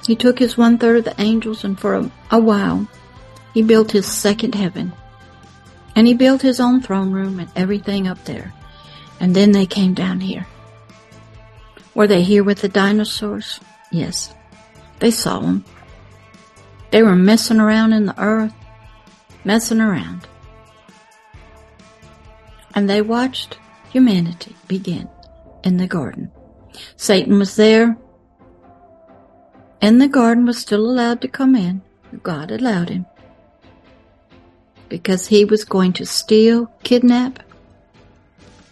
[0.06, 2.86] he took his one third of the angels and for a, a while
[3.54, 4.92] he built his second heaven.
[5.94, 8.52] And he built his own throne room and everything up there.
[9.20, 10.44] And then they came down here.
[11.94, 13.60] Were they here with the dinosaurs?
[13.92, 14.34] Yes.
[14.98, 15.64] They saw them.
[16.90, 18.52] They were messing around in the earth,
[19.44, 20.26] messing around.
[22.74, 23.56] And they watched
[23.90, 25.08] humanity begin
[25.62, 26.32] in the garden.
[26.96, 27.96] Satan was there,
[29.80, 31.82] and the garden was still allowed to come in.
[32.24, 33.06] God allowed him
[34.88, 37.42] because he was going to steal, kidnap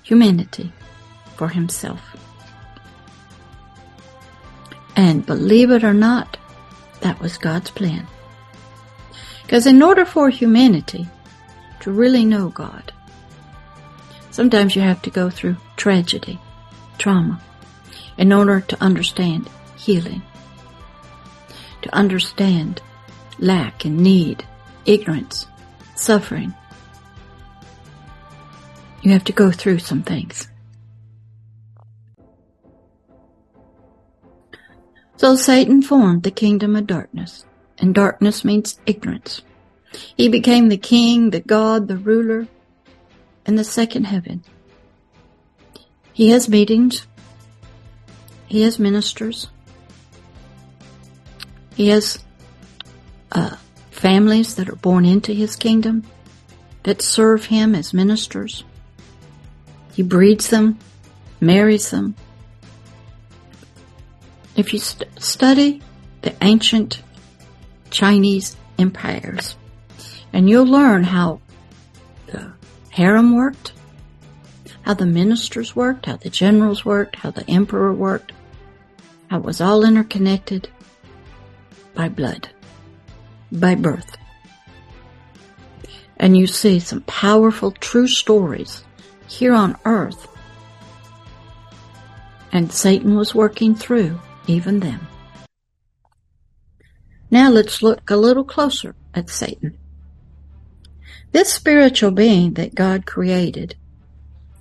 [0.02, 0.72] humanity
[1.36, 2.00] for himself.
[4.94, 6.36] And believe it or not,
[7.00, 8.06] that was God's plan.
[9.42, 11.08] Because in order for humanity
[11.80, 12.92] to really know God,
[14.30, 16.38] sometimes you have to go through tragedy,
[16.98, 17.40] trauma.
[18.18, 20.22] in order to understand healing,
[21.82, 22.80] to understand
[23.38, 24.46] lack and need,
[24.84, 25.46] ignorance,
[26.02, 26.54] suffering.
[29.02, 30.48] You have to go through some things.
[35.16, 37.44] So Satan formed the kingdom of darkness,
[37.78, 39.42] and darkness means ignorance.
[40.16, 42.48] He became the king, the god, the ruler,
[43.46, 44.42] in the second heaven.
[46.12, 47.06] He has meetings.
[48.46, 49.48] He has ministers.
[51.74, 52.22] He has
[53.30, 53.56] uh,
[54.02, 56.02] families that are born into his kingdom
[56.82, 58.64] that serve him as ministers.
[59.92, 60.80] He breeds them,
[61.40, 62.16] marries them.
[64.56, 65.82] If you st- study
[66.22, 67.00] the ancient
[67.90, 69.54] Chinese empires,
[70.32, 71.40] and you'll learn how
[72.26, 72.52] the
[72.90, 73.72] harem worked,
[74.80, 78.32] how the ministers worked, how the generals worked, how the emperor worked,
[79.28, 80.68] how it was all interconnected
[81.94, 82.48] by blood,
[83.52, 84.16] by birth.
[86.16, 88.84] And you see some powerful true stories
[89.28, 90.28] here on earth.
[92.52, 95.06] And Satan was working through even them.
[97.30, 99.78] Now let's look a little closer at Satan.
[101.32, 103.74] This spiritual being that God created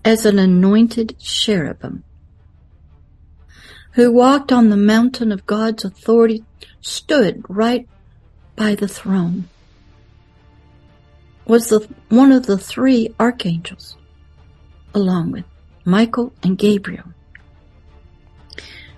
[0.05, 2.03] as an anointed cherubim
[3.93, 6.45] who walked on the mountain of God's authority
[6.79, 7.87] stood right
[8.55, 9.47] by the throne
[11.45, 13.97] was the one of the three archangels
[14.93, 15.45] along with
[15.85, 17.13] Michael and Gabriel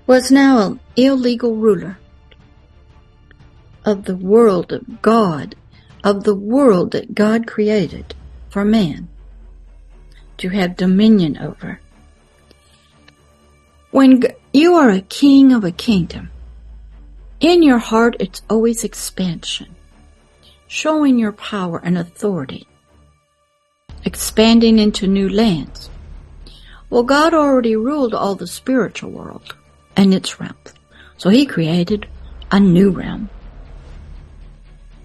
[0.05, 1.97] was now an illegal ruler
[3.85, 5.55] of the world of God
[6.03, 8.13] of the world that God created
[8.49, 9.07] for man
[10.37, 11.79] to have dominion over.
[13.91, 16.29] When you are a king of a kingdom,
[17.43, 19.75] in your heart it's always expansion,
[20.67, 22.65] showing your power and authority,
[24.05, 25.89] expanding into new lands.
[26.89, 29.55] Well, God already ruled all the spiritual world
[29.97, 30.73] and its realms,
[31.17, 32.07] so He created
[32.49, 33.29] a new realm,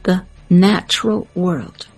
[0.04, 1.88] the natural world.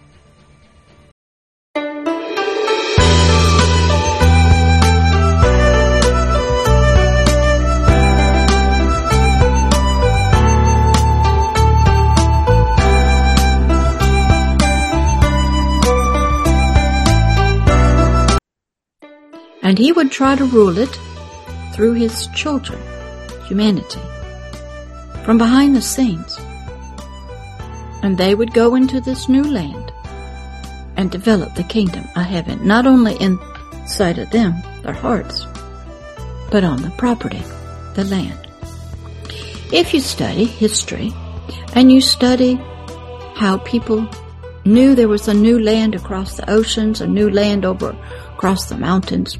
[19.70, 20.98] And he would try to rule it
[21.72, 22.82] through his children,
[23.46, 24.00] humanity,
[25.24, 26.40] from behind the scenes
[28.02, 29.92] and they would go into this new land
[30.96, 35.46] and develop the kingdom of heaven, not only inside of them, their hearts,
[36.50, 37.42] but on the property,
[37.94, 38.38] the land.
[39.72, 41.12] If you study history
[41.74, 42.54] and you study
[43.34, 44.08] how people
[44.64, 47.96] knew there was a new land across the oceans, a new land over
[48.34, 49.38] across the mountains,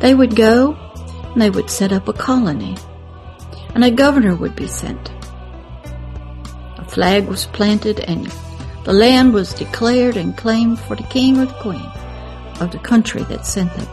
[0.00, 0.74] they would go
[1.32, 2.76] and they would set up a colony
[3.74, 5.10] and a governor would be sent
[6.78, 8.32] A flag was planted and
[8.84, 11.90] the land was declared and claimed for the king or the queen
[12.60, 13.88] of the country that sent them.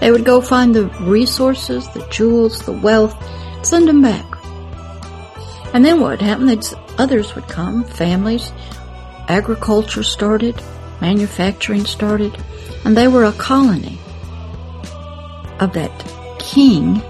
[0.00, 3.16] They would go find the resources, the jewels, the wealth,
[3.66, 4.24] send them back.
[5.74, 6.72] And then what happened?
[6.98, 8.52] Others would come, families,
[9.28, 10.62] agriculture started,
[11.00, 12.36] manufacturing started,
[12.84, 13.98] and they were a colony
[15.60, 15.90] of that
[16.38, 17.02] king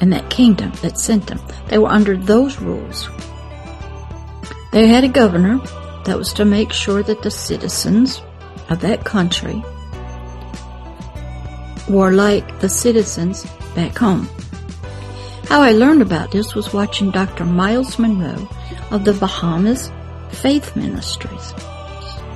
[0.00, 1.40] and that kingdom that sent them.
[1.68, 3.08] They were under those rules.
[4.72, 5.58] They had a governor
[6.04, 8.22] that was to make sure that the citizens
[8.68, 9.62] of that country
[11.88, 14.28] were like the citizens back home.
[15.48, 17.44] How I learned about this was watching Dr.
[17.44, 18.48] Myles Munroe
[18.90, 19.90] of the Bahamas
[20.30, 21.52] Faith Ministries.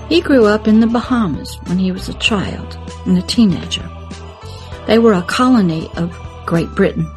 [0.08, 3.88] He grew up in the Bahamas when he was a child and a teenager.
[4.86, 7.10] They were a colony of Great Britain.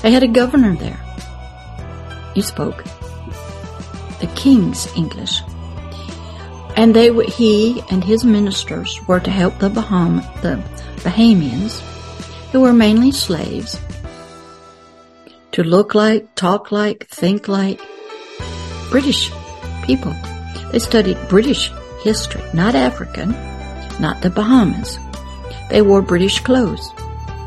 [0.00, 1.00] They had a governor there.
[2.34, 2.82] He spoke
[4.20, 5.42] the king's English.
[6.76, 10.56] And they he and his ministers were to help the Baham, the
[11.02, 11.80] Bahamians,
[12.50, 13.78] who were mainly slaves,
[15.52, 17.80] to look like, talk like, think like
[18.90, 19.30] British
[19.84, 20.14] people.
[20.72, 21.70] They studied British
[22.04, 23.30] history, not African,
[23.98, 24.98] not the Bahamas.
[25.70, 26.92] They wore British clothes.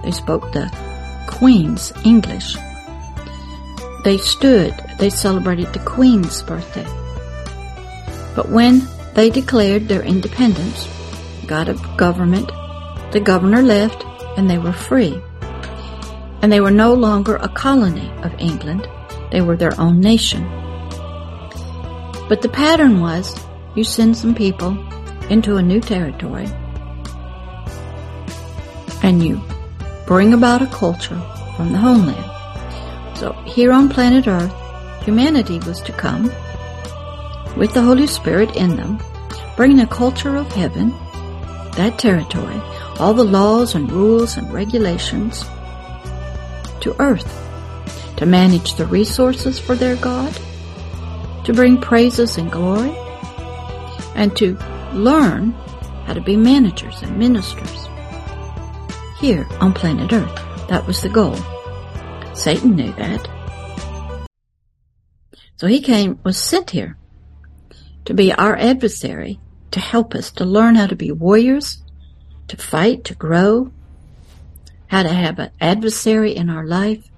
[0.04, 0.68] They spoke the
[1.28, 2.58] Queen's English.
[4.04, 6.88] They stood, they celebrated the Queen's birthday.
[8.36, 8.82] But when
[9.14, 10.88] they declared their independence,
[11.46, 12.48] got a government,
[13.12, 14.04] the governor left,
[14.38, 15.22] and they were free.
[16.42, 18.88] and they were no longer a colony of England.
[19.32, 20.44] They were their own nation.
[22.30, 23.34] But the pattern was
[23.78, 24.76] you send some people
[25.30, 26.48] into a new territory
[29.04, 29.40] and you
[30.08, 31.22] bring about a culture
[31.56, 33.18] from the homeland.
[33.18, 34.52] So here on planet Earth,
[35.04, 36.24] humanity was to come
[37.56, 39.00] with the Holy Spirit in them,
[39.56, 40.90] bringing a culture of heaven,
[41.76, 42.60] that territory,
[43.00, 45.44] all the laws and rules and regulations
[46.82, 47.32] to earth,
[48.18, 50.36] to manage the resources for their God,
[51.46, 52.96] to bring praises and glory,
[54.18, 54.58] and to
[54.94, 55.52] learn
[56.06, 57.88] how to be managers and ministers
[59.20, 60.68] here on planet Earth.
[60.68, 61.38] That was the goal.
[62.34, 63.28] Satan knew that.
[65.56, 66.98] So he came, was sent here
[68.06, 69.40] to be our adversary,
[69.72, 71.82] to help us to learn how to be warriors,
[72.48, 73.72] to fight, to grow,
[74.88, 77.10] how to have an adversary in our life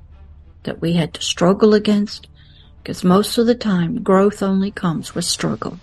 [0.63, 2.27] that we had to struggle against,
[2.81, 5.79] because most of the time growth only comes with struggle.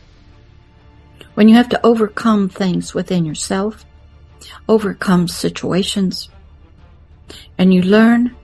[1.37, 3.85] When you have to overcome things within yourself,
[4.71, 6.31] overcome situations,
[7.59, 8.35] and you learn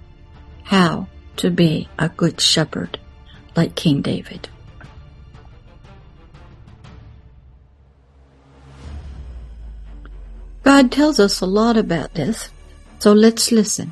[0.65, 2.99] how to be a good shepherd
[3.57, 4.51] like King David.
[10.63, 12.51] God tells us a lot about this,
[12.99, 13.91] so let's listen.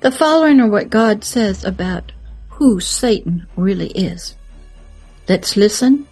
[0.00, 2.12] The following are what God says about
[2.50, 4.34] who Satan really is.
[5.26, 6.06] Let's listen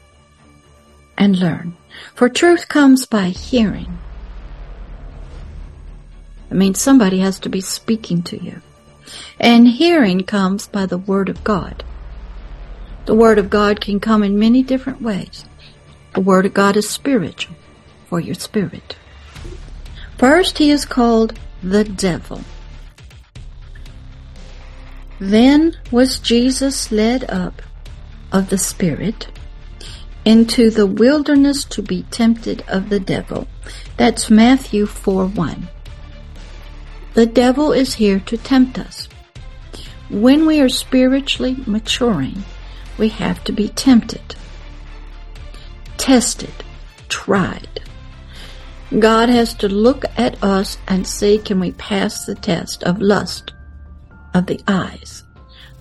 [1.17, 1.77] and learn.
[2.15, 3.99] For truth comes by hearing.
[6.51, 8.61] I mean, somebody has to be speaking to you.
[9.39, 11.85] And hearing comes by the Word of God.
[13.07, 15.45] The Word of God can come in many different ways.
[16.15, 17.57] The Word of God is spiritual
[18.07, 18.97] for your spirit.
[20.17, 22.41] First, he is called the devil.
[25.19, 27.63] Then was Jesus led up
[28.33, 29.29] of the Spirit
[30.25, 33.47] into the wilderness to be tempted of the devil.
[33.97, 35.69] That's Matthew 4 1.
[37.15, 39.09] The devil is here to tempt us.
[40.11, 42.45] When we are spiritually maturing,
[42.99, 44.37] we have to be tempted,
[45.97, 46.53] tested,
[47.09, 47.81] tried.
[48.99, 53.53] God has to look at us and see can we pass the test of lust
[54.35, 55.25] of the eyes,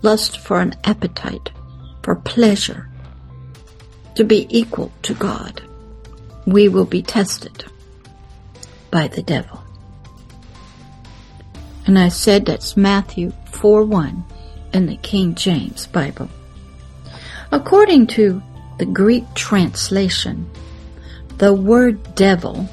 [0.02, 1.52] lust for an appetite,
[2.04, 2.90] for pleasure,
[4.16, 5.62] to be equal to God.
[6.46, 7.66] We will be tested
[8.92, 9.64] by the devil.
[11.86, 14.24] And I said that's Matthew 4 1
[14.74, 16.30] in the King James Bible.
[17.52, 18.42] According to
[18.78, 20.50] the Greek translation,
[21.38, 22.68] the word devil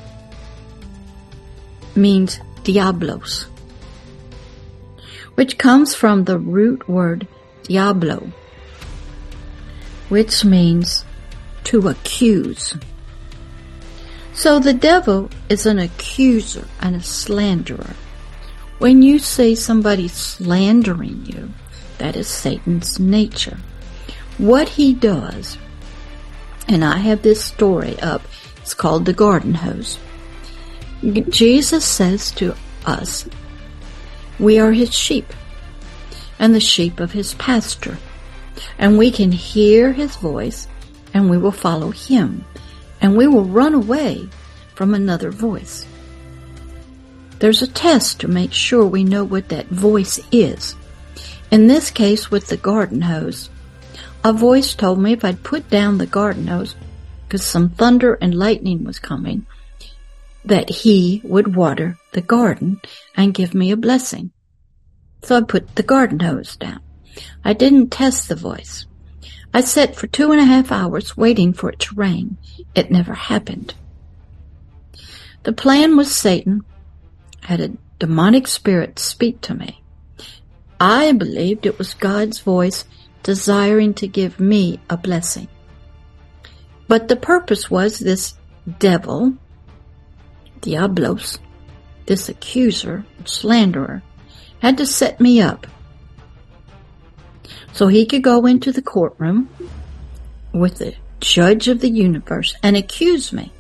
[1.97, 3.47] means diablos,
[5.35, 7.27] which comes from the root word
[7.65, 8.31] diablo,
[10.09, 11.05] which means
[11.65, 12.77] to accuse.
[14.33, 17.95] So the devil is an accuser and a slanderer.
[18.79, 21.51] When you see somebody slandering you,
[21.99, 23.59] that is Satan's nature.
[24.39, 25.59] What he does,
[26.67, 28.23] and I have this story up,
[28.57, 29.99] it's called the garden hose.
[31.29, 32.55] Jesus says to
[32.87, 33.29] us,
[34.39, 35.27] we are his sheep
[36.39, 37.99] and the sheep of his pasture.
[38.79, 40.67] And we can hear his voice
[41.15, 42.45] and we will follow him
[43.01, 44.29] and we will run away
[44.75, 45.87] from another voice.
[47.39, 50.77] There's a test to make sure we know what that voice is.
[51.51, 53.49] In this case with the garden hose,
[54.23, 56.75] a voice told me if I'd put down the garden hose,
[57.27, 59.47] because some thunder and lightning was coming,
[60.45, 62.81] that he would water the garden
[63.17, 64.33] and give me a blessing.
[65.23, 66.81] So I put the garden hose down.
[67.45, 68.87] I didn't test the voice.
[69.53, 72.37] I sat for two and a half hours waiting for it to rain.
[72.75, 73.75] It never happened.
[75.43, 76.63] The plan was Satan
[77.43, 79.83] had a demonic spirit speak to me.
[80.79, 82.85] I believed it was God's voice
[83.23, 85.49] desiring to give me a blessing.
[86.89, 88.35] But the purpose was this
[88.79, 89.35] devil
[90.61, 91.39] Diablos,
[92.07, 94.03] this accuser, slanderer,
[94.61, 95.67] had to set me up
[97.73, 99.49] so he could go into the courtroom
[100.53, 103.53] with the judge of the universe and accuse me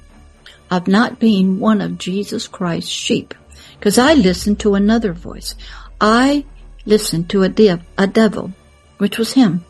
[0.70, 3.34] of not being one of Jesus Christ's sheep.
[3.78, 5.54] Because I listened to another voice.
[6.00, 6.44] I
[6.86, 8.52] listened to a, de- a devil,
[8.98, 9.64] which was him.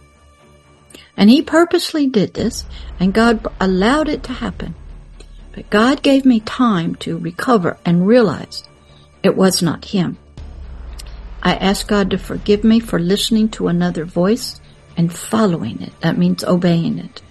[1.17, 2.65] And he purposely did this,
[2.99, 4.75] and God allowed it to happen.
[5.53, 8.65] But God gave me time to recover and realize
[9.23, 10.19] it was not him.
[11.43, 14.61] I asked God to forgive me for listening to another voice
[14.97, 15.99] and following it.
[16.01, 17.23] That means obeying it.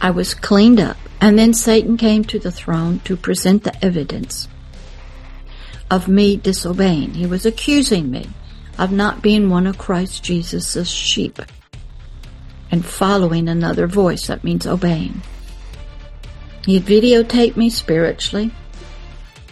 [0.00, 4.48] I was cleaned up, and then Satan came to the throne to present the evidence
[5.90, 7.14] of me disobeying.
[7.14, 8.28] He was accusing me
[8.78, 11.38] of not being one of Christ Jesus' sheep
[12.70, 14.26] and following another voice.
[14.26, 15.22] That means obeying.
[16.66, 18.50] He videotaped me spiritually,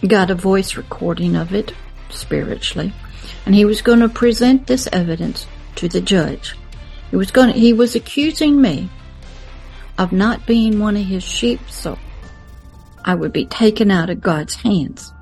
[0.07, 1.73] got a voice recording of it
[2.09, 2.93] spiritually,
[3.45, 6.55] and he was going to present this evidence to the judge.
[7.11, 8.89] He was going to, he was accusing me
[9.97, 11.97] of not being one of his sheep, so
[13.03, 15.13] I would be taken out of God's hands.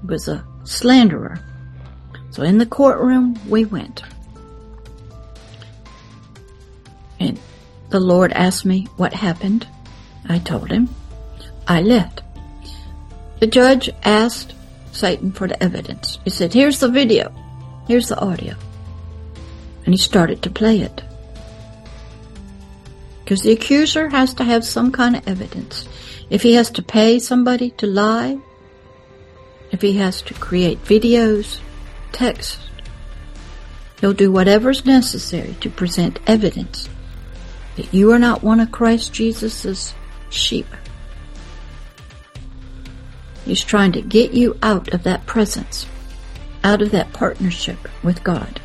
[0.00, 1.40] He was a slanderer.
[2.30, 4.02] So in the courtroom we went.
[7.18, 7.38] And
[7.90, 9.66] the Lord asked me what happened.
[10.28, 10.88] I told him.
[11.66, 12.22] I left.
[13.40, 14.54] The judge asked
[14.92, 16.18] Satan for the evidence.
[16.24, 17.32] He said, here's the video.
[17.86, 18.54] Here's the audio.
[19.84, 21.02] And he started to play it.
[23.24, 25.86] Because the accuser has to have some kind of evidence.
[26.30, 28.38] If he has to pay somebody to lie,
[29.70, 31.60] if he has to create videos,
[32.12, 32.58] text,
[34.00, 36.88] he'll do whatever's necessary to present evidence
[37.76, 39.94] that you are not one of Christ Jesus'
[40.30, 40.66] sheep.
[43.48, 45.86] He's trying to get you out of that presence,
[46.62, 48.60] out of that partnership with God.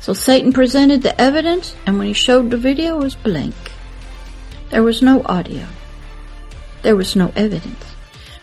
[0.00, 3.54] So Satan presented the evidence, and when he showed the video, it was blank.
[4.68, 5.66] There was no audio.
[6.82, 7.82] There was no evidence.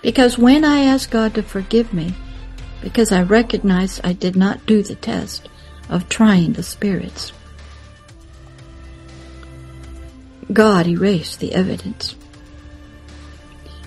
[0.02, 2.16] Because when I asked God to forgive me,
[2.82, 5.50] because I recognized I did not do the test
[5.88, 7.32] of trying the spirits,
[10.52, 12.16] God erased the evidence.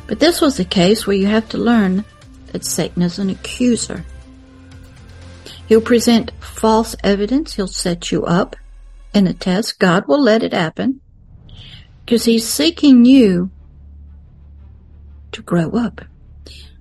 [0.06, 2.04] But this was a case where you have to learn
[2.52, 4.04] that Satan is an accuser.
[5.66, 7.54] He'll present false evidence.
[7.54, 8.56] He'll set you up
[9.14, 9.78] in a test.
[9.78, 11.00] God will let it happen
[12.04, 13.50] because he's seeking you
[15.32, 16.02] to grow up.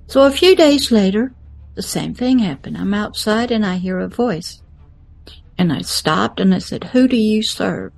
[0.07, 1.33] So a few days later,
[1.75, 2.77] the same thing happened.
[2.77, 4.61] I'm outside and I hear a voice.
[5.57, 7.93] And I stopped and I said, who do you serve?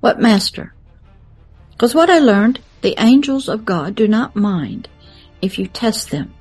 [0.00, 0.74] What master?
[1.70, 4.88] Because what I learned, the angels of God do not mind
[5.42, 6.32] if you test them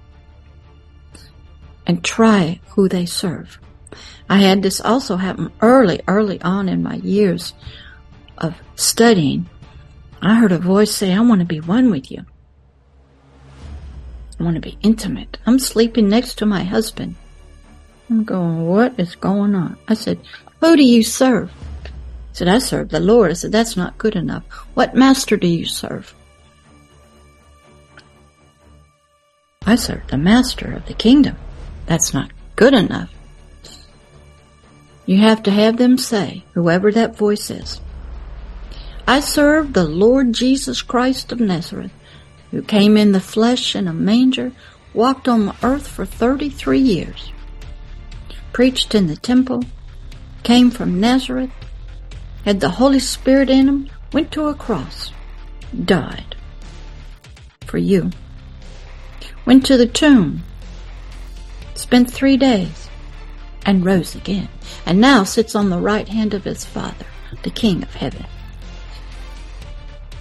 [1.86, 3.60] and try who they serve.
[4.30, 7.54] I had this also happen early, early on in my years
[8.38, 9.50] of studying.
[10.22, 12.26] I heard a voice say, I want to be one with you.
[14.40, 15.38] I want to be intimate.
[15.46, 17.16] I'm sleeping next to my husband.
[18.10, 19.78] I'm going, what is going on?
[19.88, 20.20] I said,
[20.62, 21.52] who do you serve?
[21.84, 21.90] He
[22.34, 23.32] said, I serve the Lord.
[23.32, 24.44] I said, that's not good enough.
[24.76, 26.14] What master do you serve?
[29.70, 31.38] I serve the master of the kingdom.
[31.86, 33.14] That's not good enough.
[35.06, 37.80] You have to have them say, whoever that voice is,
[39.08, 41.92] I serve the Lord Jesus Christ of Nazareth,
[42.50, 44.54] who came in the flesh in a manger,
[44.96, 47.32] walked on the earth for 33 years,
[48.52, 49.62] preached in the temple,
[50.42, 51.52] came from Nazareth,
[52.44, 55.12] had the Holy Spirit in him, went to a cross,
[55.86, 56.36] died
[57.68, 58.10] for you
[59.46, 60.44] went to the tomb,
[61.76, 62.90] spent three days,
[63.66, 64.50] and rose again,
[64.86, 67.06] and now sits on the right hand of his Father,
[67.44, 68.26] the King of heaven.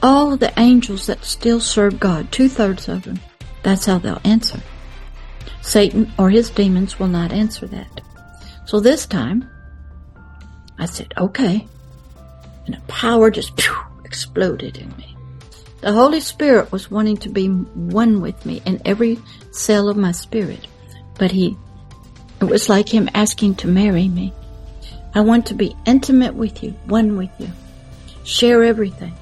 [0.02, 3.20] All of the angels that still serve God, two thirds of them,
[3.62, 4.60] that's how they'll answer.
[5.62, 8.00] Satan or his demons will not answer that.
[8.64, 9.48] So this time,
[10.78, 11.66] I said, okay.
[12.66, 15.07] And a power just pew, exploded in me.
[15.80, 19.18] The Holy Spirit was wanting to be one with me in every
[19.52, 20.66] cell of my spirit,
[21.18, 21.56] but he,
[22.40, 24.32] it was like him asking to marry me.
[25.14, 27.50] I want to be intimate with you, one with you,
[28.24, 29.14] share everything.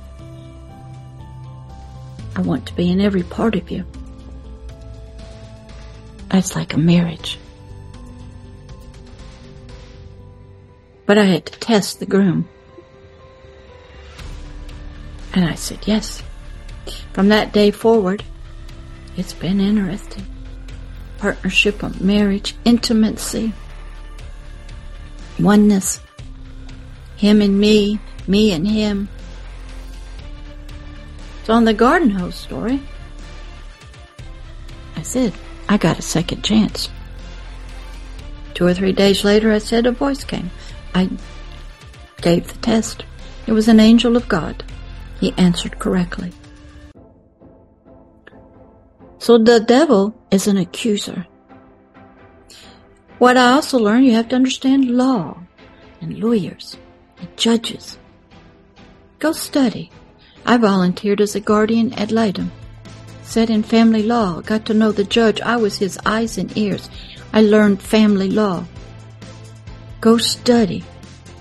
[2.34, 3.84] I want to be in every part of you.
[6.28, 7.38] That's like a marriage.
[11.04, 12.48] But I had to test the groom.
[15.34, 16.22] And I said, yes.
[17.16, 18.22] From that day forward,
[19.16, 20.26] it's been interesting.
[21.16, 23.54] Partnership of marriage, intimacy,
[25.38, 26.02] oneness,
[27.16, 29.08] him and me, me and him.
[31.44, 32.82] So on the garden hose story,
[34.94, 35.32] I said,
[35.70, 36.90] I got a second chance.
[38.52, 40.50] Two or three days later, I said a voice came.
[40.94, 41.08] I
[42.20, 43.04] gave the test.
[43.46, 44.62] It was an angel of God.
[45.18, 46.34] He answered correctly.
[49.18, 51.26] So the devil is an accuser.
[53.18, 55.38] What I also learned, you have to understand law
[56.00, 56.76] and lawyers
[57.18, 57.98] and judges.
[59.18, 59.90] Go study.
[60.44, 62.52] I volunteered as a guardian ad litem.
[63.22, 65.40] Sat in family law, got to know the judge.
[65.40, 66.88] I was his eyes and ears.
[67.32, 68.64] I learned family law.
[70.00, 70.84] Go study.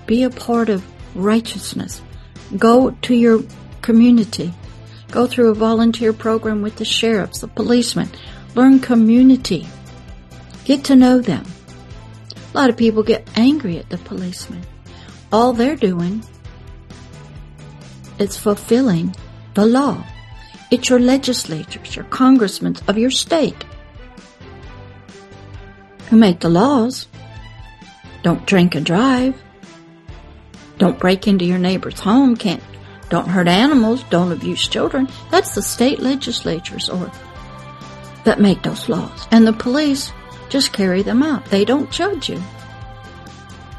[0.06, 2.02] Be a part of righteousness.
[2.56, 3.44] Go to your
[3.82, 4.52] community.
[5.10, 8.10] Go through a volunteer program with the sheriffs, the policemen.
[8.54, 9.66] Learn community.
[10.64, 11.44] Get to know them.
[12.52, 14.62] A lot of people get angry at the policemen.
[15.32, 16.24] All they're doing
[18.18, 19.14] is fulfilling
[19.54, 20.04] the law.
[20.70, 23.64] It's your legislators, your congressmen of your state
[26.08, 27.08] who make the laws.
[28.22, 29.40] Don't drink and drive.
[30.78, 32.36] Don't break into your neighbor's home.
[32.36, 32.62] Can't,
[33.08, 34.02] don't hurt animals.
[34.04, 35.08] Don't abuse children.
[35.30, 37.10] That's the state legislatures or
[38.24, 39.28] that make those laws.
[39.30, 40.12] And the police
[40.48, 41.44] just carry them out.
[41.46, 42.42] They don't judge you.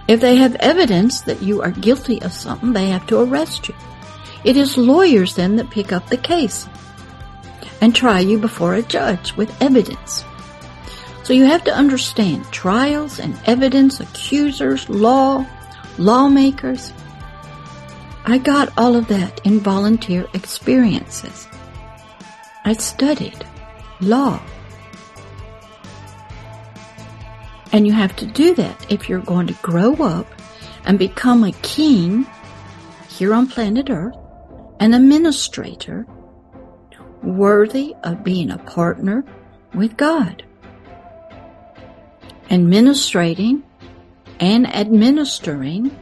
[0.08, 3.76] If they have evidence that you are guilty of something, they have to arrest you.
[4.46, 6.70] It is lawyers then that pick up the case
[7.82, 10.24] and try you before a judge with evidence.
[11.24, 15.46] So you have to understand trials and evidence, accusers, law,
[15.98, 16.94] lawmakers.
[18.28, 21.48] I got all of that in volunteer experiences.
[22.66, 23.46] I studied
[24.02, 24.42] law.
[27.72, 30.28] And you have to do that if you're going to grow up
[30.86, 32.28] and become a king
[33.10, 34.16] here on planet Earth,
[34.80, 36.06] an administrator
[37.24, 39.24] worthy of being a partner
[39.74, 40.44] with God
[42.50, 43.64] administrating
[44.40, 45.98] and administering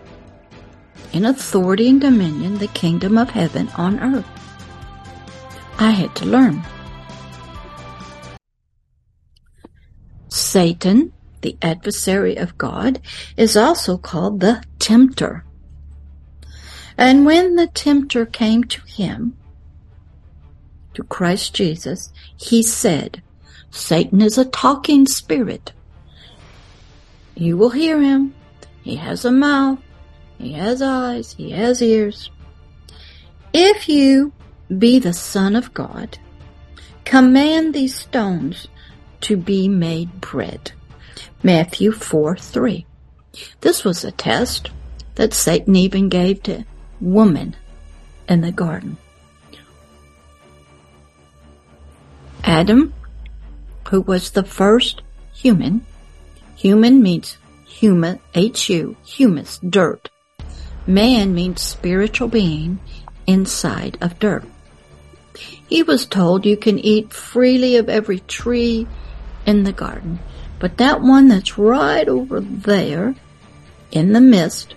[1.16, 4.26] in authority and dominion the kingdom of heaven on earth.
[5.80, 6.61] I had to learn.
[10.28, 13.01] Satan, the adversary of God,
[13.38, 15.45] is also called the tempter.
[16.97, 19.38] And when the tempter came to him,
[20.93, 23.24] to Christ Jesus, he said,
[23.72, 25.74] Satan is a talking spirit
[27.36, 28.34] you will hear him.
[28.82, 29.80] He has a mouth.
[30.38, 31.34] He has eyes.
[31.34, 32.30] He has ears.
[33.54, 34.34] If you
[34.78, 36.18] be the Son of God,
[37.04, 38.68] command these stones
[39.22, 40.72] to be made bread.
[41.44, 42.86] Matthew 4 3.
[43.62, 44.72] This was a test
[45.16, 46.66] that Satan even gave to
[47.00, 47.56] woman
[48.28, 48.98] in the garden.
[52.44, 52.94] Adam,
[53.90, 55.02] who was the first
[55.34, 55.86] human,
[56.56, 60.10] Human means human, H-U, humus, dirt.
[60.88, 62.80] Man means spiritual being
[63.26, 64.44] inside of dirt.
[65.68, 68.88] He was told you can eat freely of every tree
[69.46, 70.20] in the garden,
[70.60, 73.16] but that one that's right over there
[73.92, 74.76] in the mist,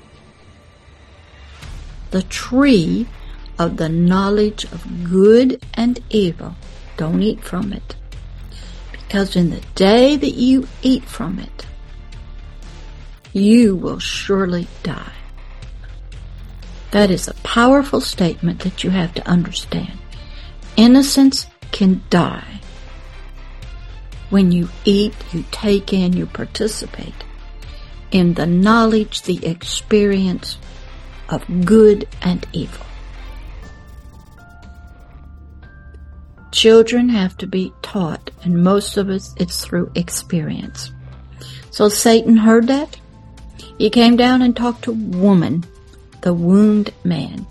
[2.11, 3.07] the tree
[3.59, 6.55] of the knowledge of good and evil,
[6.97, 7.97] don't eat from it.
[8.93, 11.67] Because in the day that you eat from it,
[13.33, 15.18] you will surely die.
[16.91, 19.99] That is a powerful statement that you have to understand.
[20.76, 22.61] Innocence can die.
[24.30, 27.14] When you eat, you take in, you participate
[28.11, 30.59] in the knowledge, the experience
[31.28, 32.86] of good and evil.
[36.53, 40.91] Children have to be taught, and most of us, it's through experience.
[41.70, 42.99] So Satan heard that.
[43.76, 45.64] He came down and talked to woman,
[46.21, 47.47] the wound man,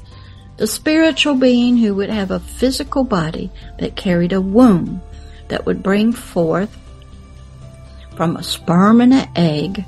[0.58, 5.02] the spiritual being who would have a physical body that carried a womb
[5.48, 6.76] that would bring forth
[8.16, 9.86] from a sperm and an egg,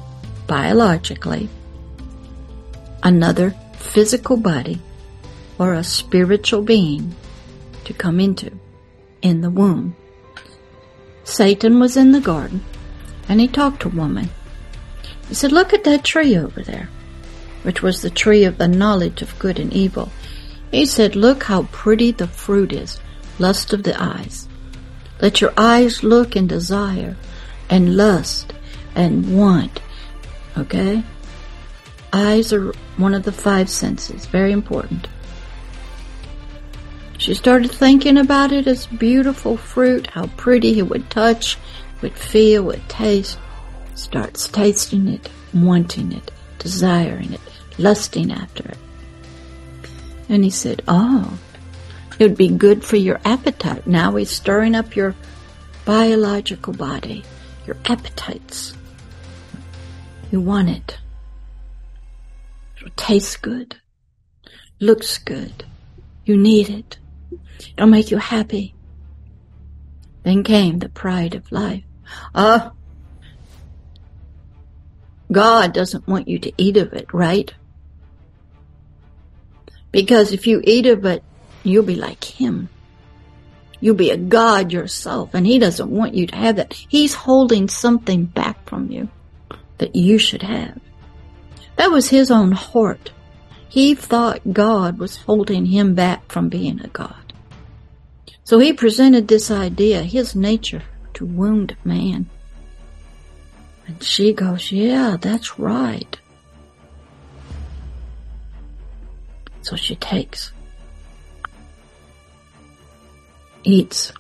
[0.48, 1.50] biologically,
[3.04, 4.80] another physical body
[5.58, 7.14] or a spiritual being
[7.86, 8.52] to come into
[9.22, 9.96] in the womb.
[11.24, 12.64] Satan was in the garden
[13.28, 14.30] and he talked to woman
[15.30, 16.90] he said, Look at that tree over there,
[17.64, 20.12] which was the tree of the knowledge of good and evil.
[20.72, 23.00] He said, Look how pretty the fruit is,
[23.38, 24.48] lust of the eyes.
[25.22, 27.18] Let your eyes look and desire
[27.70, 28.54] and lust
[28.96, 29.82] and want.
[30.58, 31.04] Okay?
[32.14, 35.08] Eyes are one of the five senses, very important.
[37.18, 41.58] She started thinking about it as beautiful fruit, how pretty it would touch,
[42.02, 43.38] would feel, would taste
[44.00, 47.42] starts tasting it, wanting it, desiring it,
[47.80, 48.78] lusting after it.
[50.28, 51.40] And he said, Oh,
[52.20, 53.88] it would be good for your appetite.
[53.88, 55.16] Now he's stirring up your
[55.86, 57.24] biological body,
[57.66, 58.76] your appetites.
[60.32, 61.00] You want it.
[62.78, 63.78] It'll taste good.
[64.80, 65.66] Looks good.
[66.26, 66.98] You need it.
[67.76, 68.76] It'll make you happy.
[70.24, 71.84] Then came the pride of life.
[72.36, 72.70] Uh,
[75.32, 77.54] God doesn't want you to eat of it, right?
[79.92, 81.24] Because if you eat of it,
[81.64, 82.70] you'll be like Him.
[83.80, 86.74] You'll be a God yourself, and He doesn't want you to have that.
[86.74, 89.10] He's holding something back from you
[89.78, 90.80] that you should have.
[91.78, 93.12] That was His own heart.
[93.70, 97.34] He thought God was holding him back from being a God.
[98.44, 100.82] So he presented this idea, his nature,
[101.14, 102.28] to wound man.
[103.86, 106.20] And she goes, yeah, that's right.
[109.70, 110.52] So she takes,
[113.64, 114.12] eats,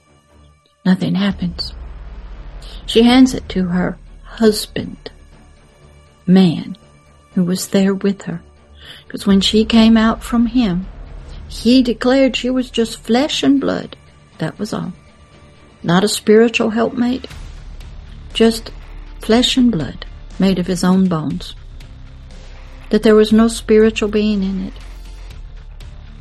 [0.85, 1.73] nothing happens.
[2.85, 5.09] She hands it to her husband,
[6.27, 6.77] man,
[7.33, 8.43] who was there with her.
[9.07, 10.85] Because when she came out from him,
[11.47, 13.97] he declared she was just flesh and blood.
[14.37, 14.93] That was all.
[15.81, 17.25] Not a spiritual helpmate,
[18.33, 18.71] just
[19.19, 20.05] flesh and blood
[20.37, 21.55] made of his own bones.
[22.91, 24.73] That there was no spiritual being in it.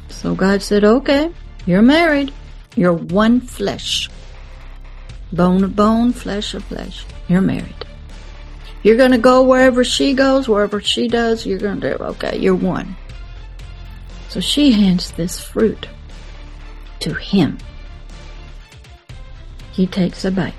[0.09, 1.33] So God said, okay,
[1.67, 2.33] you're married.
[2.77, 4.09] You're one flesh.
[5.33, 7.05] Bone of bone, flesh of flesh.
[7.29, 7.75] You're married.
[8.83, 12.39] You're going to go wherever she goes, wherever she does, you're going to do, okay,
[12.39, 12.97] you're one.
[14.29, 15.89] So she hands this fruit
[17.01, 17.59] to him.
[19.73, 20.55] He takes a bite.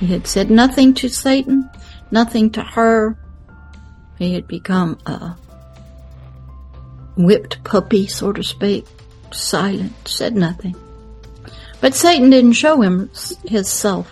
[0.00, 1.70] He had said nothing to Satan,
[2.10, 3.16] nothing to her.
[4.18, 5.36] He had become a
[7.16, 8.86] whipped puppy, so to speak,
[9.30, 10.74] silent, said nothing.
[11.80, 13.10] But Satan didn't show him
[13.44, 14.10] his self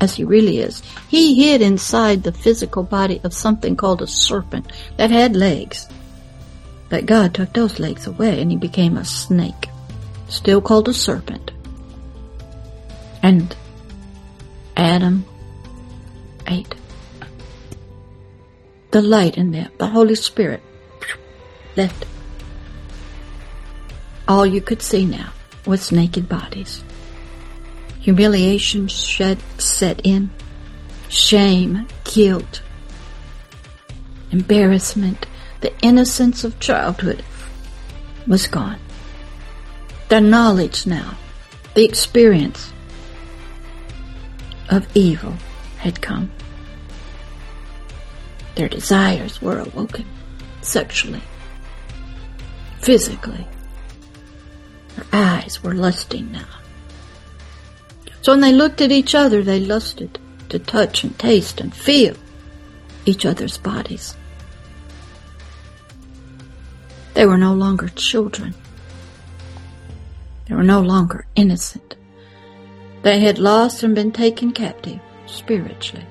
[0.00, 0.82] as he really is.
[1.08, 5.88] He hid inside the physical body of something called a serpent that had legs.
[6.88, 9.68] But God took those legs away and he became a snake,
[10.28, 11.50] still called a serpent.
[13.22, 13.54] And
[14.76, 15.24] Adam
[16.46, 16.74] ate.
[18.90, 20.62] The light in them, the Holy Spirit,
[21.76, 22.06] left.
[24.28, 25.32] All you could see now
[25.64, 26.84] was naked bodies.
[28.00, 30.30] Humiliation shed, set in.
[31.08, 32.60] Shame, guilt,
[34.30, 35.24] embarrassment,
[35.62, 37.24] the innocence of childhood
[38.26, 38.78] was gone.
[40.10, 41.16] The knowledge now,
[41.72, 42.70] the experience
[44.68, 45.34] of evil
[45.78, 46.30] had come.
[48.54, 50.04] Their desires were awoken
[50.60, 51.22] sexually,
[52.80, 53.46] physically.
[55.12, 56.46] Eyes were lusting now.
[58.22, 60.18] So when they looked at each other, they lusted
[60.48, 62.14] to touch and taste and feel
[63.06, 64.16] each other's bodies.
[67.14, 68.54] They were no longer children.
[70.46, 71.96] They were no longer innocent.
[73.02, 76.06] They had lost and been taken captive spiritually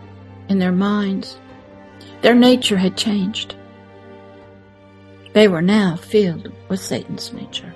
[0.50, 1.38] in their minds.
[2.22, 3.56] Their nature had changed.
[5.34, 7.74] They were now filled with Satan's nature.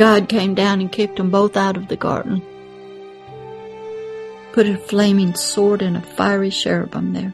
[0.00, 2.42] God came down and kicked them both out of the garden
[4.52, 7.32] put a flaming sword and a fiery cherubim there.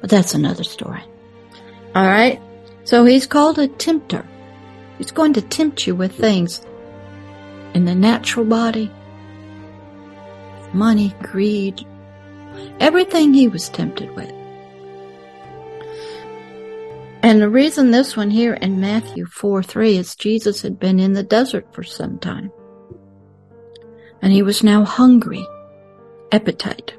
[0.00, 1.02] But that's another story.
[1.94, 2.40] All right.
[2.84, 4.26] So he's called a tempter.
[4.98, 6.64] He's going to tempt you with things
[7.74, 8.90] in the natural body,
[10.72, 11.86] money, greed,
[12.80, 14.32] everything he was tempted with.
[17.22, 21.12] And the reason this one here in Matthew 4 3 is Jesus had been in
[21.12, 22.50] the desert for some time
[24.22, 25.46] and he was now hungry.
[26.30, 26.94] Appetite.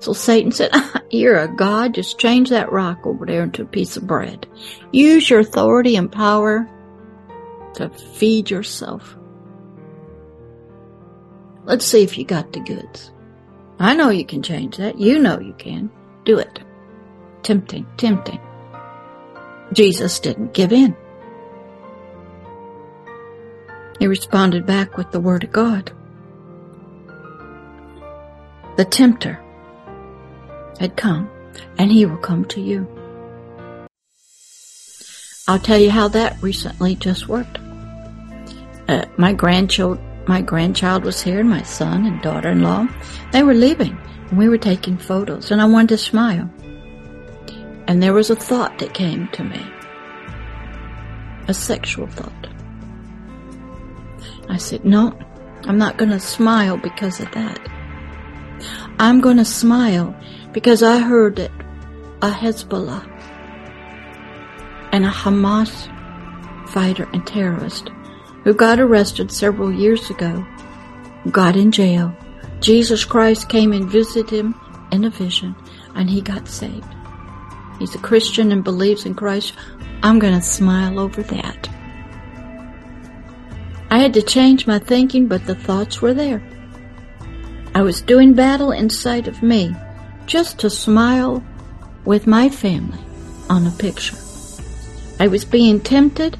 [0.00, 0.72] So Satan said,
[1.10, 4.46] You're a God, just change that rock over there into a piece of bread.
[4.90, 6.68] Use your authority and power
[7.74, 9.16] to feed yourself.
[11.64, 13.12] Let's see if you got the goods.
[13.78, 14.98] I know you can change that.
[14.98, 15.90] You know you can.
[16.24, 16.60] Do it.
[17.42, 18.40] Tempting, tempting.
[19.72, 20.96] Jesus didn't give in.
[23.98, 25.92] He responded back with the Word of God.
[28.76, 29.42] The tempter
[30.78, 31.30] had come,
[31.78, 32.86] and he will come to you.
[35.48, 37.58] I'll tell you how that recently just worked.
[38.88, 42.88] Uh, my grandchild, my grandchild was here, and my son and daughter-in-law.
[43.32, 43.96] They were leaving,
[44.28, 46.50] and we were taking photos, and I wanted to smile.
[47.86, 49.64] And there was a thought that came to me,
[51.48, 52.46] a sexual thought.
[54.48, 55.16] I said, "No,
[55.64, 57.58] I'm not going to smile because of that."
[58.98, 60.16] I'm going to smile
[60.52, 61.50] because I heard that
[62.22, 63.04] a Hezbollah
[64.92, 65.92] and a Hamas
[66.70, 67.90] fighter and terrorist
[68.44, 70.46] who got arrested several years ago
[71.30, 72.16] got in jail.
[72.60, 74.54] Jesus Christ came and visited him
[74.92, 75.54] in a vision
[75.94, 76.95] and he got saved.
[77.78, 79.54] He's a Christian and believes in Christ.
[80.02, 81.68] I'm going to smile over that.
[83.90, 86.42] I had to change my thinking, but the thoughts were there.
[87.74, 89.74] I was doing battle inside of me
[90.26, 91.44] just to smile
[92.04, 92.98] with my family
[93.48, 94.16] on a picture.
[95.20, 96.36] I was being tempted.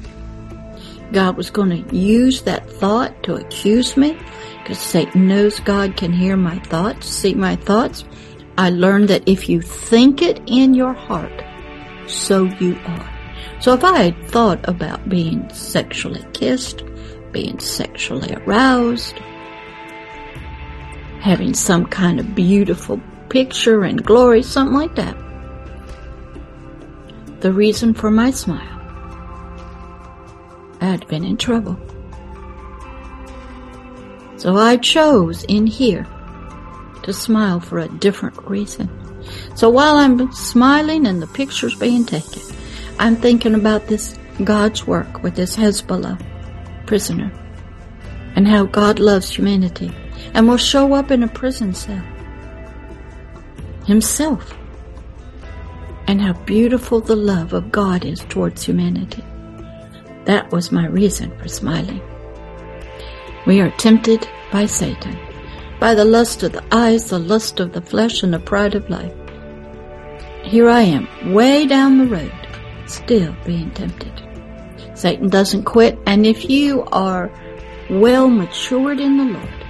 [1.11, 4.17] God was going to use that thought to accuse me
[4.59, 8.03] because Satan knows God can hear my thoughts, see my thoughts.
[8.57, 11.43] I learned that if you think it in your heart,
[12.07, 13.13] so you are.
[13.59, 16.83] So if I had thought about being sexually kissed,
[17.31, 19.15] being sexually aroused,
[21.19, 22.99] having some kind of beautiful
[23.29, 25.15] picture and glory, something like that.
[27.41, 28.73] The reason for my smile.
[30.81, 31.77] I had been in trouble.
[34.37, 36.07] So I chose in here
[37.07, 38.87] to smile for a different reason.
[39.55, 42.41] So while I'm smiling and the picture's being taken,
[42.99, 46.21] I'm thinking about this God's work with this Hezbollah
[46.85, 47.31] prisoner
[48.35, 49.91] and how God loves humanity
[50.33, 52.03] and will show up in a prison cell
[53.85, 54.53] himself
[56.07, 59.23] and how beautiful the love of God is towards humanity.
[60.25, 62.01] That was my reason for smiling.
[63.45, 65.17] We are tempted by Satan,
[65.79, 68.89] by the lust of the eyes, the lust of the flesh, and the pride of
[68.89, 69.13] life.
[70.43, 72.31] Here I am, way down the road,
[72.87, 74.23] still being tempted.
[74.95, 77.31] Satan doesn't quit, and if you are
[77.89, 79.65] well matured in the Lord,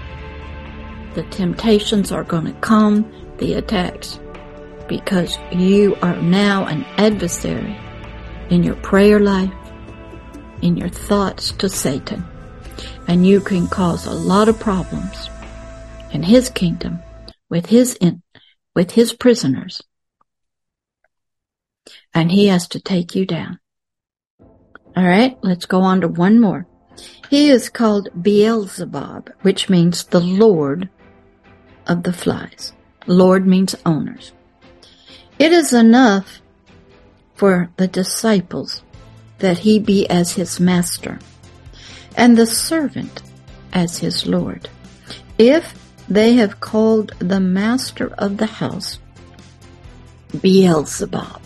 [1.16, 4.20] the temptations are going to come, the attacks,
[4.88, 7.78] because you are now an adversary
[8.50, 9.52] in your prayer life,
[10.62, 12.24] in your thoughts to Satan,
[13.08, 15.30] and you can cause a lot of problems
[16.12, 17.00] in his kingdom
[17.50, 18.22] with his in,
[18.76, 19.82] with his prisoners,
[22.14, 23.60] and he has to take you down.
[24.96, 26.68] All right, let's go on to one more.
[27.30, 30.90] He is called Beelzebub, which means the Lord
[31.86, 32.74] of the flies.
[33.06, 34.32] Lord means owners.
[35.40, 36.42] It is enough
[37.36, 38.84] for the disciples
[39.38, 41.20] that he be as his master
[42.16, 43.22] and the servant
[43.72, 44.68] as his Lord.
[45.38, 45.76] If
[46.08, 49.00] they have called the master of the house
[50.42, 51.42] Beelzebub,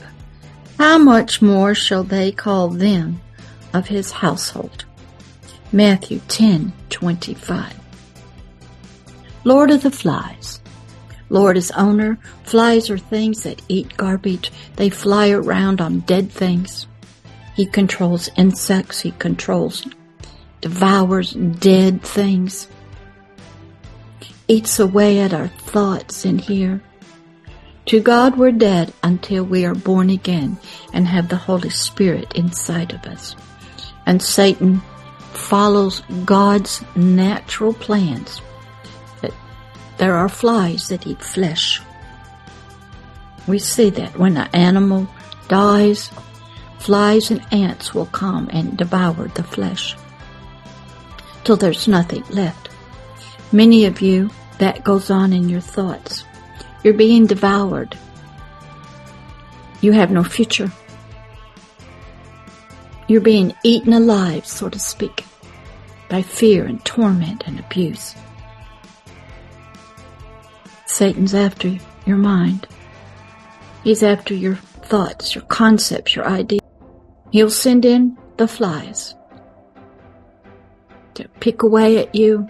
[0.80, 3.22] how much more shall they call them
[3.74, 4.86] of his household?
[5.72, 7.74] Matthew 10:25.
[9.44, 10.60] Lord of the flies.
[11.30, 12.18] Lord is owner.
[12.44, 14.52] Flies are things that eat garbage.
[14.76, 16.88] They fly around on dead things.
[17.56, 19.02] He controls insects.
[19.02, 19.86] He controls,
[20.60, 22.68] devours dead things.
[24.52, 26.84] Eats away at our thoughts in here.
[27.86, 30.58] To God we're dead until we are born again
[30.92, 33.34] and have the Holy Spirit inside of us.
[34.06, 34.82] And Satan
[35.32, 38.42] follows God's natural plans.
[40.00, 41.82] There are flies that eat flesh.
[43.48, 45.08] We see that when an animal
[45.48, 46.12] dies,
[46.80, 49.96] flies and ants will come and devour the flesh
[51.46, 52.68] till there's nothing left.
[53.54, 54.30] Many of you,
[54.62, 56.24] that goes on in your thoughts.
[56.84, 57.98] You're being devoured.
[59.82, 60.72] You have no future.
[63.08, 65.26] You're being eaten alive, so to speak,
[66.10, 68.14] by fear and torment and abuse.
[70.86, 72.68] Satan's after your mind.
[73.84, 76.62] He's after your thoughts, your concepts, your ideas.
[77.32, 79.16] He'll send in the flies
[81.16, 82.48] to pick away at you,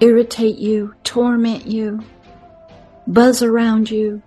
[0.00, 2.02] irritate you, torment you,
[3.06, 4.22] buzz around you.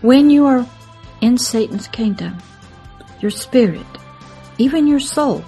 [0.00, 0.66] When you are
[1.20, 2.38] in Satan's kingdom,
[3.20, 3.86] your spirit,
[4.58, 5.44] even your soul,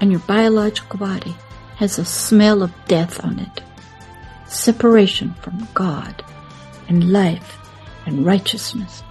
[0.00, 1.34] and your biological body
[1.76, 3.62] has a smell of death on it.
[4.46, 6.24] Separation from God
[6.88, 7.58] and life
[8.06, 9.02] and righteousness.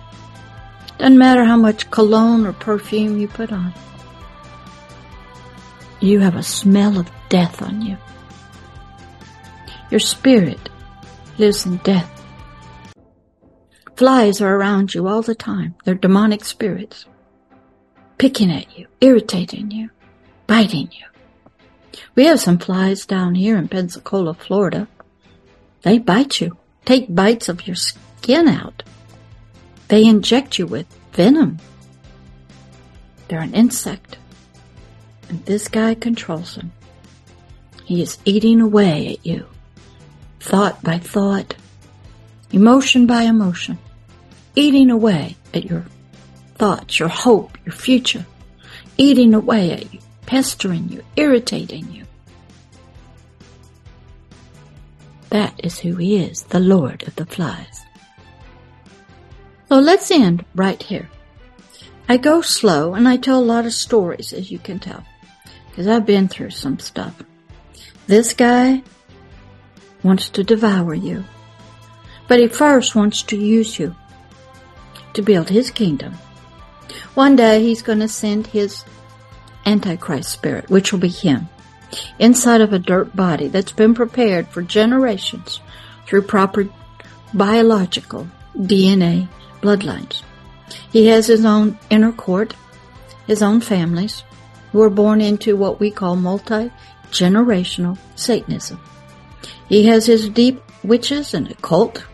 [0.98, 3.74] Doesn't matter how much cologne or perfume you put on.
[6.00, 7.98] You have a smell of death on you.
[9.94, 10.72] Your spirit
[11.38, 12.26] lives in death.
[13.96, 15.76] Flies are around you all the time.
[15.84, 17.06] They're demonic spirits
[18.18, 19.92] picking at you, irritating you,
[20.48, 22.00] biting you.
[22.16, 24.88] We have some flies down here in Pensacola, Florida.
[25.84, 26.58] They bite you.
[26.86, 28.82] take bites of your skin out.
[29.90, 31.60] They inject you with venom.
[33.28, 34.18] They're an insect.
[35.30, 36.72] And this guy controls them.
[37.86, 39.46] He is eating away at you,
[40.44, 41.56] thought by thought,
[42.52, 43.78] emotion by emotion,
[44.56, 45.86] eating away at your
[46.56, 48.26] thoughts, your hope, your future,
[48.98, 52.04] eating away at you, pestering you, irritating you.
[55.30, 57.82] That is who he is, the Lord of the Flies.
[59.70, 61.10] So let's end right here.
[62.10, 65.06] I go slow and I tell a lot of stories, as you can tell,
[65.70, 67.16] because I've been through some stuff.
[68.08, 68.84] This guy
[70.04, 71.24] wants to devour you,
[72.28, 73.96] but he first wants to use you
[75.14, 76.14] to build his kingdom.
[77.14, 78.84] One day he's going to send his
[79.66, 81.48] Antichrist spirit, which will be him,
[82.20, 85.60] inside of a dirt body that's been prepared for generations
[86.06, 86.68] through proper
[87.34, 88.28] biological
[88.58, 89.28] DNA
[89.62, 90.22] bloodlines.
[90.92, 92.56] He has his own inner court,
[93.28, 94.24] his own families,
[94.72, 98.80] who are born into what we call multi-generational Satanism.
[99.74, 102.06] He has his deep witches and occult,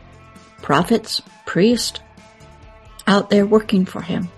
[0.61, 1.99] prophets, priests,
[3.05, 4.29] out there working for him.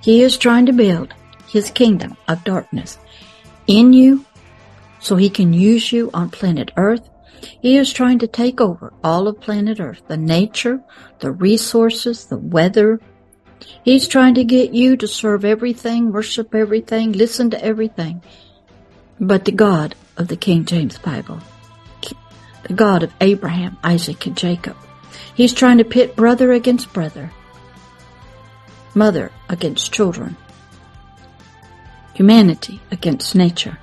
[0.00, 1.12] He is trying to build
[1.46, 2.96] his kingdom of darkness
[3.66, 4.24] in you
[4.98, 7.06] so he can use you on planet Earth.
[7.60, 10.80] He is trying to take over all of planet Earth, the nature,
[11.18, 12.98] the resources, the weather.
[13.84, 18.22] He's trying to get you to serve everything, worship everything, listen to everything,
[19.20, 21.40] but the God of the King James Bible,
[22.64, 24.76] the God of Abraham, Isaac, and Jacob.
[25.34, 27.30] He's trying to pit brother against brother,
[28.94, 30.36] mother against children,
[32.14, 33.78] humanity against nature.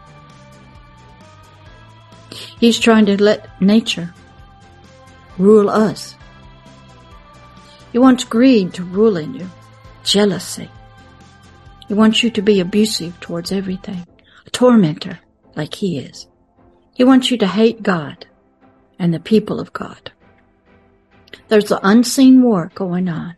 [2.60, 4.14] He's trying to let nature
[5.38, 6.16] rule us.
[7.92, 9.50] He wants greed to rule in you,
[10.04, 10.70] jealousy.
[11.88, 14.06] He wants you to be abusive towards everything,
[14.46, 15.20] a tormentor
[15.56, 16.28] like he is.
[16.94, 18.26] He wants you to hate God
[19.00, 20.12] and the people of God.
[21.48, 23.36] There's an unseen war going on,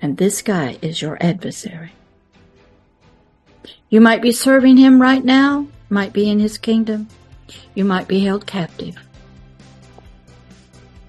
[0.00, 1.92] and this guy is your adversary.
[3.88, 7.08] You might be serving him right now, might be in his kingdom.
[7.74, 8.96] You might be held captive.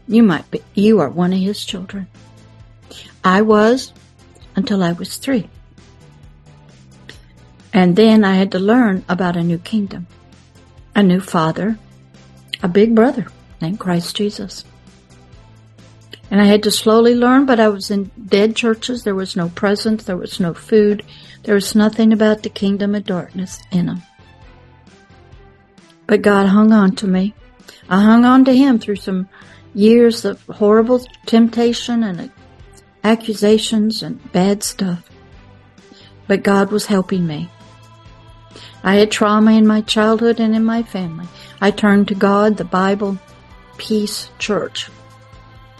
[0.07, 2.07] You might be, you are one of his children.
[3.23, 3.93] I was
[4.55, 5.49] until I was three.
[7.71, 10.07] And then I had to learn about a new kingdom,
[10.95, 11.77] a new father,
[12.61, 13.27] a big brother
[13.61, 14.65] named Christ Jesus.
[16.29, 19.03] And I had to slowly learn, but I was in dead churches.
[19.03, 20.03] There was no presence.
[20.03, 21.03] There was no food.
[21.43, 24.01] There was nothing about the kingdom of darkness in them.
[26.07, 27.33] But God hung on to me.
[27.89, 29.29] I hung on to Him through some
[29.73, 32.31] years of horrible temptation and
[33.03, 35.09] accusations and bad stuff.
[36.27, 37.49] But God was helping me.
[38.83, 41.27] I had trauma in my childhood and in my family.
[41.61, 43.17] I turned to God, the Bible,
[43.77, 44.89] peace, church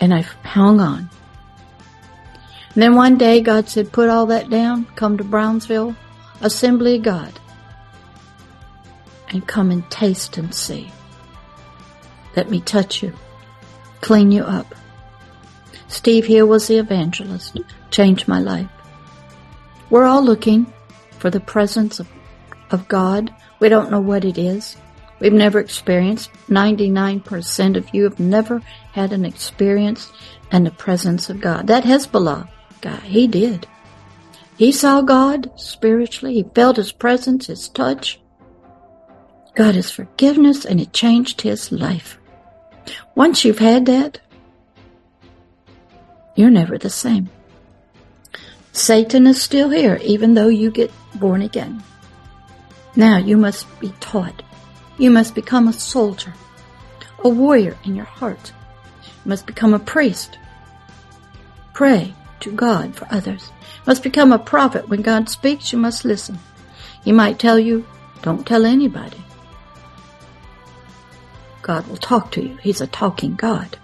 [0.03, 1.09] and I hung on.
[2.73, 5.95] And then one day God said, put all that down, come to Brownsville,
[6.41, 7.39] Assembly of God,
[9.29, 10.91] and come and taste and see.
[12.35, 13.13] Let me touch you,
[14.01, 14.75] clean you up.
[15.87, 18.69] Steve Hill was the evangelist, changed my life.
[19.89, 20.65] We're all looking
[21.19, 22.09] for the presence of,
[22.73, 23.33] of God.
[23.59, 24.75] We don't know what it is.
[25.19, 28.61] We've never experienced, 99% of you have never
[28.91, 30.11] had an experience
[30.51, 31.67] in the presence of God.
[31.67, 32.49] That Hezbollah
[32.81, 33.65] guy, he did.
[34.57, 36.35] He saw God spiritually.
[36.35, 38.19] He felt His presence, His touch.
[39.55, 42.19] God His forgiveness, and it changed his life.
[43.15, 44.19] Once you've had that,
[46.35, 47.29] you're never the same.
[48.71, 51.83] Satan is still here, even though you get born again.
[52.95, 54.43] Now you must be taught
[54.97, 56.33] you must become a soldier,
[57.23, 58.53] a warrior in your heart.
[59.03, 60.37] You must become a priest.
[61.73, 63.49] Pray to God for others.
[63.49, 64.87] You must become a prophet.
[64.87, 66.37] When God speaks, you must listen.
[67.03, 67.85] He might tell you,
[68.21, 69.17] don't tell anybody.
[71.63, 72.57] God will talk to you.
[72.57, 73.77] He's a talking God.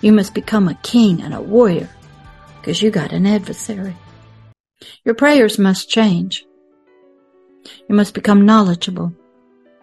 [0.00, 1.90] You must become a king and a warrior
[2.60, 3.96] because you got an adversary.
[5.04, 6.44] Your prayers must change.
[7.88, 9.12] You must become knowledgeable.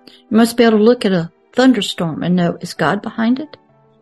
[0.08, 3.58] You must be able to look at a thunderstorm and know, is God behind it?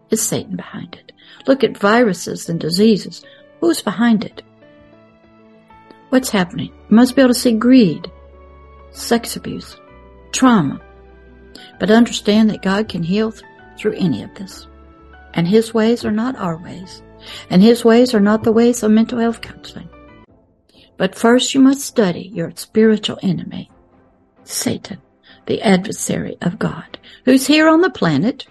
[0.09, 1.11] Is Satan behind it?
[1.47, 3.23] Look at viruses and diseases.
[3.59, 4.41] Who's behind it?
[6.09, 6.71] What's happening?
[6.89, 8.11] You must be able to see greed,
[8.91, 9.77] sex abuse,
[10.31, 10.79] trauma,
[11.79, 13.43] but understand that God can heal th-
[13.77, 14.67] through any of this.
[15.33, 17.01] And his ways are not our ways.
[17.49, 19.89] And his ways are not the ways of mental health counseling.
[20.97, 23.71] But first you must study your spiritual enemy,
[24.43, 25.01] Satan,
[25.45, 28.45] the adversary of God, who's here on the planet.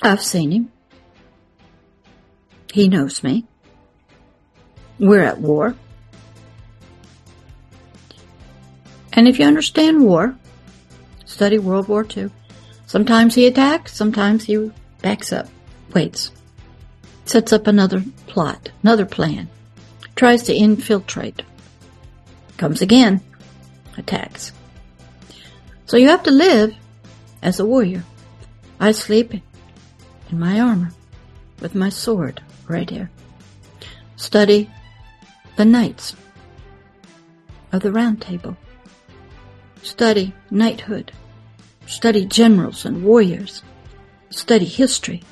[0.00, 0.72] I've seen him.
[2.72, 3.44] He knows me.
[4.98, 5.74] We're at war.
[9.12, 10.36] And if you understand war,
[11.24, 12.30] study World War II.
[12.86, 14.70] Sometimes he attacks, sometimes he
[15.02, 15.48] backs up,
[15.94, 16.30] waits,
[17.24, 19.48] sets up another plot, another plan,
[20.16, 21.42] tries to infiltrate,
[22.56, 23.20] comes again,
[23.98, 24.52] attacks.
[25.86, 26.74] So you have to live
[27.42, 28.04] as a warrior.
[28.80, 30.92] I sleep in my armor
[31.60, 33.10] with my sword right here.
[34.16, 34.70] Study
[35.56, 36.14] the knights
[37.72, 38.56] of the round table.
[39.82, 41.12] Study knighthood.
[41.86, 43.62] Study generals and warriors.
[44.30, 45.22] Study history.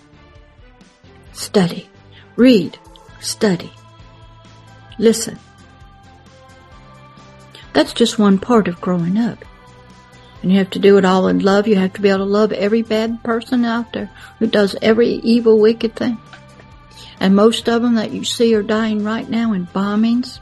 [1.33, 1.89] Study.
[2.37, 2.79] Read.
[3.21, 3.71] Study.
[4.99, 5.39] Listen.
[7.77, 9.45] That's just one part of growing up.
[10.41, 11.69] And you have to do it all in love.
[11.69, 15.09] You have to be able to love every bad person out there who does every
[15.17, 16.17] evil, wicked thing.
[17.21, 20.39] And most of them that you see are dying right now in bombings,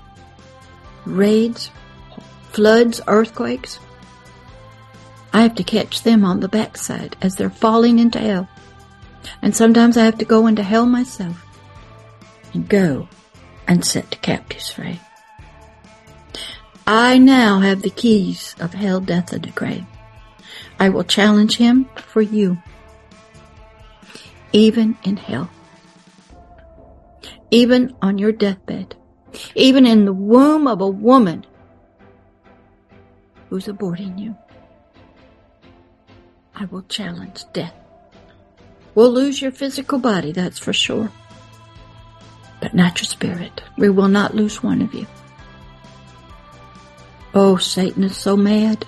[1.05, 1.73] raids,
[2.53, 3.81] floods, earthquakes.
[5.33, 8.49] I have to catch them on the backside as they're falling into hell.
[9.43, 11.45] And sometimes I have to go into hell myself
[12.53, 13.09] and go
[13.67, 15.01] and set the captives free.
[16.87, 19.87] I now have the keys of hell, death, and the grave.
[20.79, 22.59] I will challenge him for you,
[24.53, 25.51] even in hell,
[27.51, 28.97] even on your deathbed,
[29.55, 31.47] even in the womb of a woman
[33.49, 34.37] who's aborting you.
[36.55, 37.75] I will challenge death.
[38.95, 41.11] We'll lose your physical body, that's for sure.
[42.61, 43.63] But not your spirit.
[43.77, 45.07] We will not lose one of you.
[47.35, 48.87] Oh, Satan is so mad.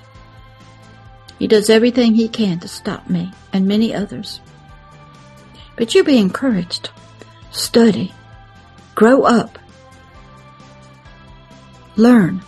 [1.39, 4.41] He does everything he can to stop me and many others.
[5.75, 6.91] But you be encouraged.
[7.51, 8.15] Study.
[8.95, 9.59] Grow up.
[11.97, 12.41] Learn.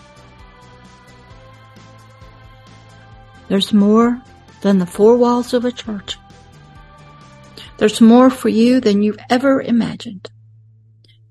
[3.49, 4.23] There's more
[4.61, 6.16] than the four walls of a church.
[7.79, 10.31] There's more for you than you've ever imagined.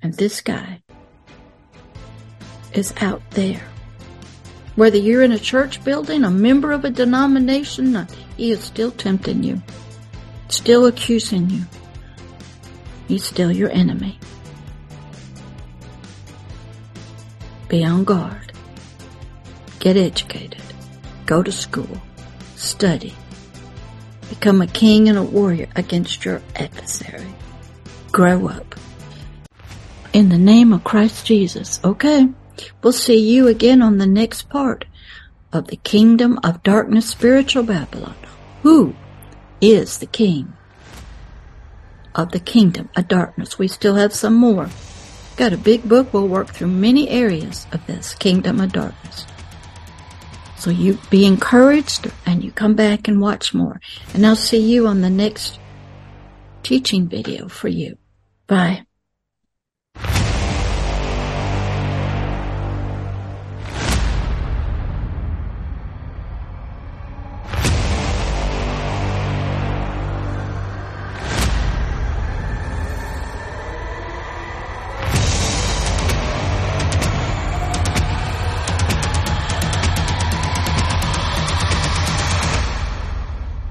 [0.01, 0.81] And this guy
[2.73, 3.67] is out there.
[4.77, 9.41] Whether you're in a church building, a member of a denomination, he is still tempting
[9.41, 9.59] you,
[10.49, 11.63] still accusing you.
[13.07, 14.19] He's still your enemy.
[17.67, 18.53] Be on guard.
[19.79, 20.61] Get educated.
[21.25, 21.97] Go to school.
[22.55, 23.15] Study.
[24.29, 27.33] Become a king and a warrior against your adversary.
[28.11, 28.75] Grow up.
[30.13, 32.29] In the name of Christ Jesus, okay?
[32.81, 34.85] We'll see you again on the next part
[35.51, 38.15] of the Kingdom of Darkness Spiritual Babylon.
[38.63, 38.95] Who
[39.61, 40.53] is the King
[42.15, 43.57] of the Kingdom of Darkness?
[43.57, 44.69] We still have some more.
[45.35, 46.13] Got a big book.
[46.13, 49.25] We'll work through many areas of this Kingdom of Darkness.
[50.57, 53.79] So you be encouraged and you come back and watch more.
[54.13, 55.59] And I'll see you on the next
[56.63, 57.97] teaching video for you.
[58.47, 58.86] Bye.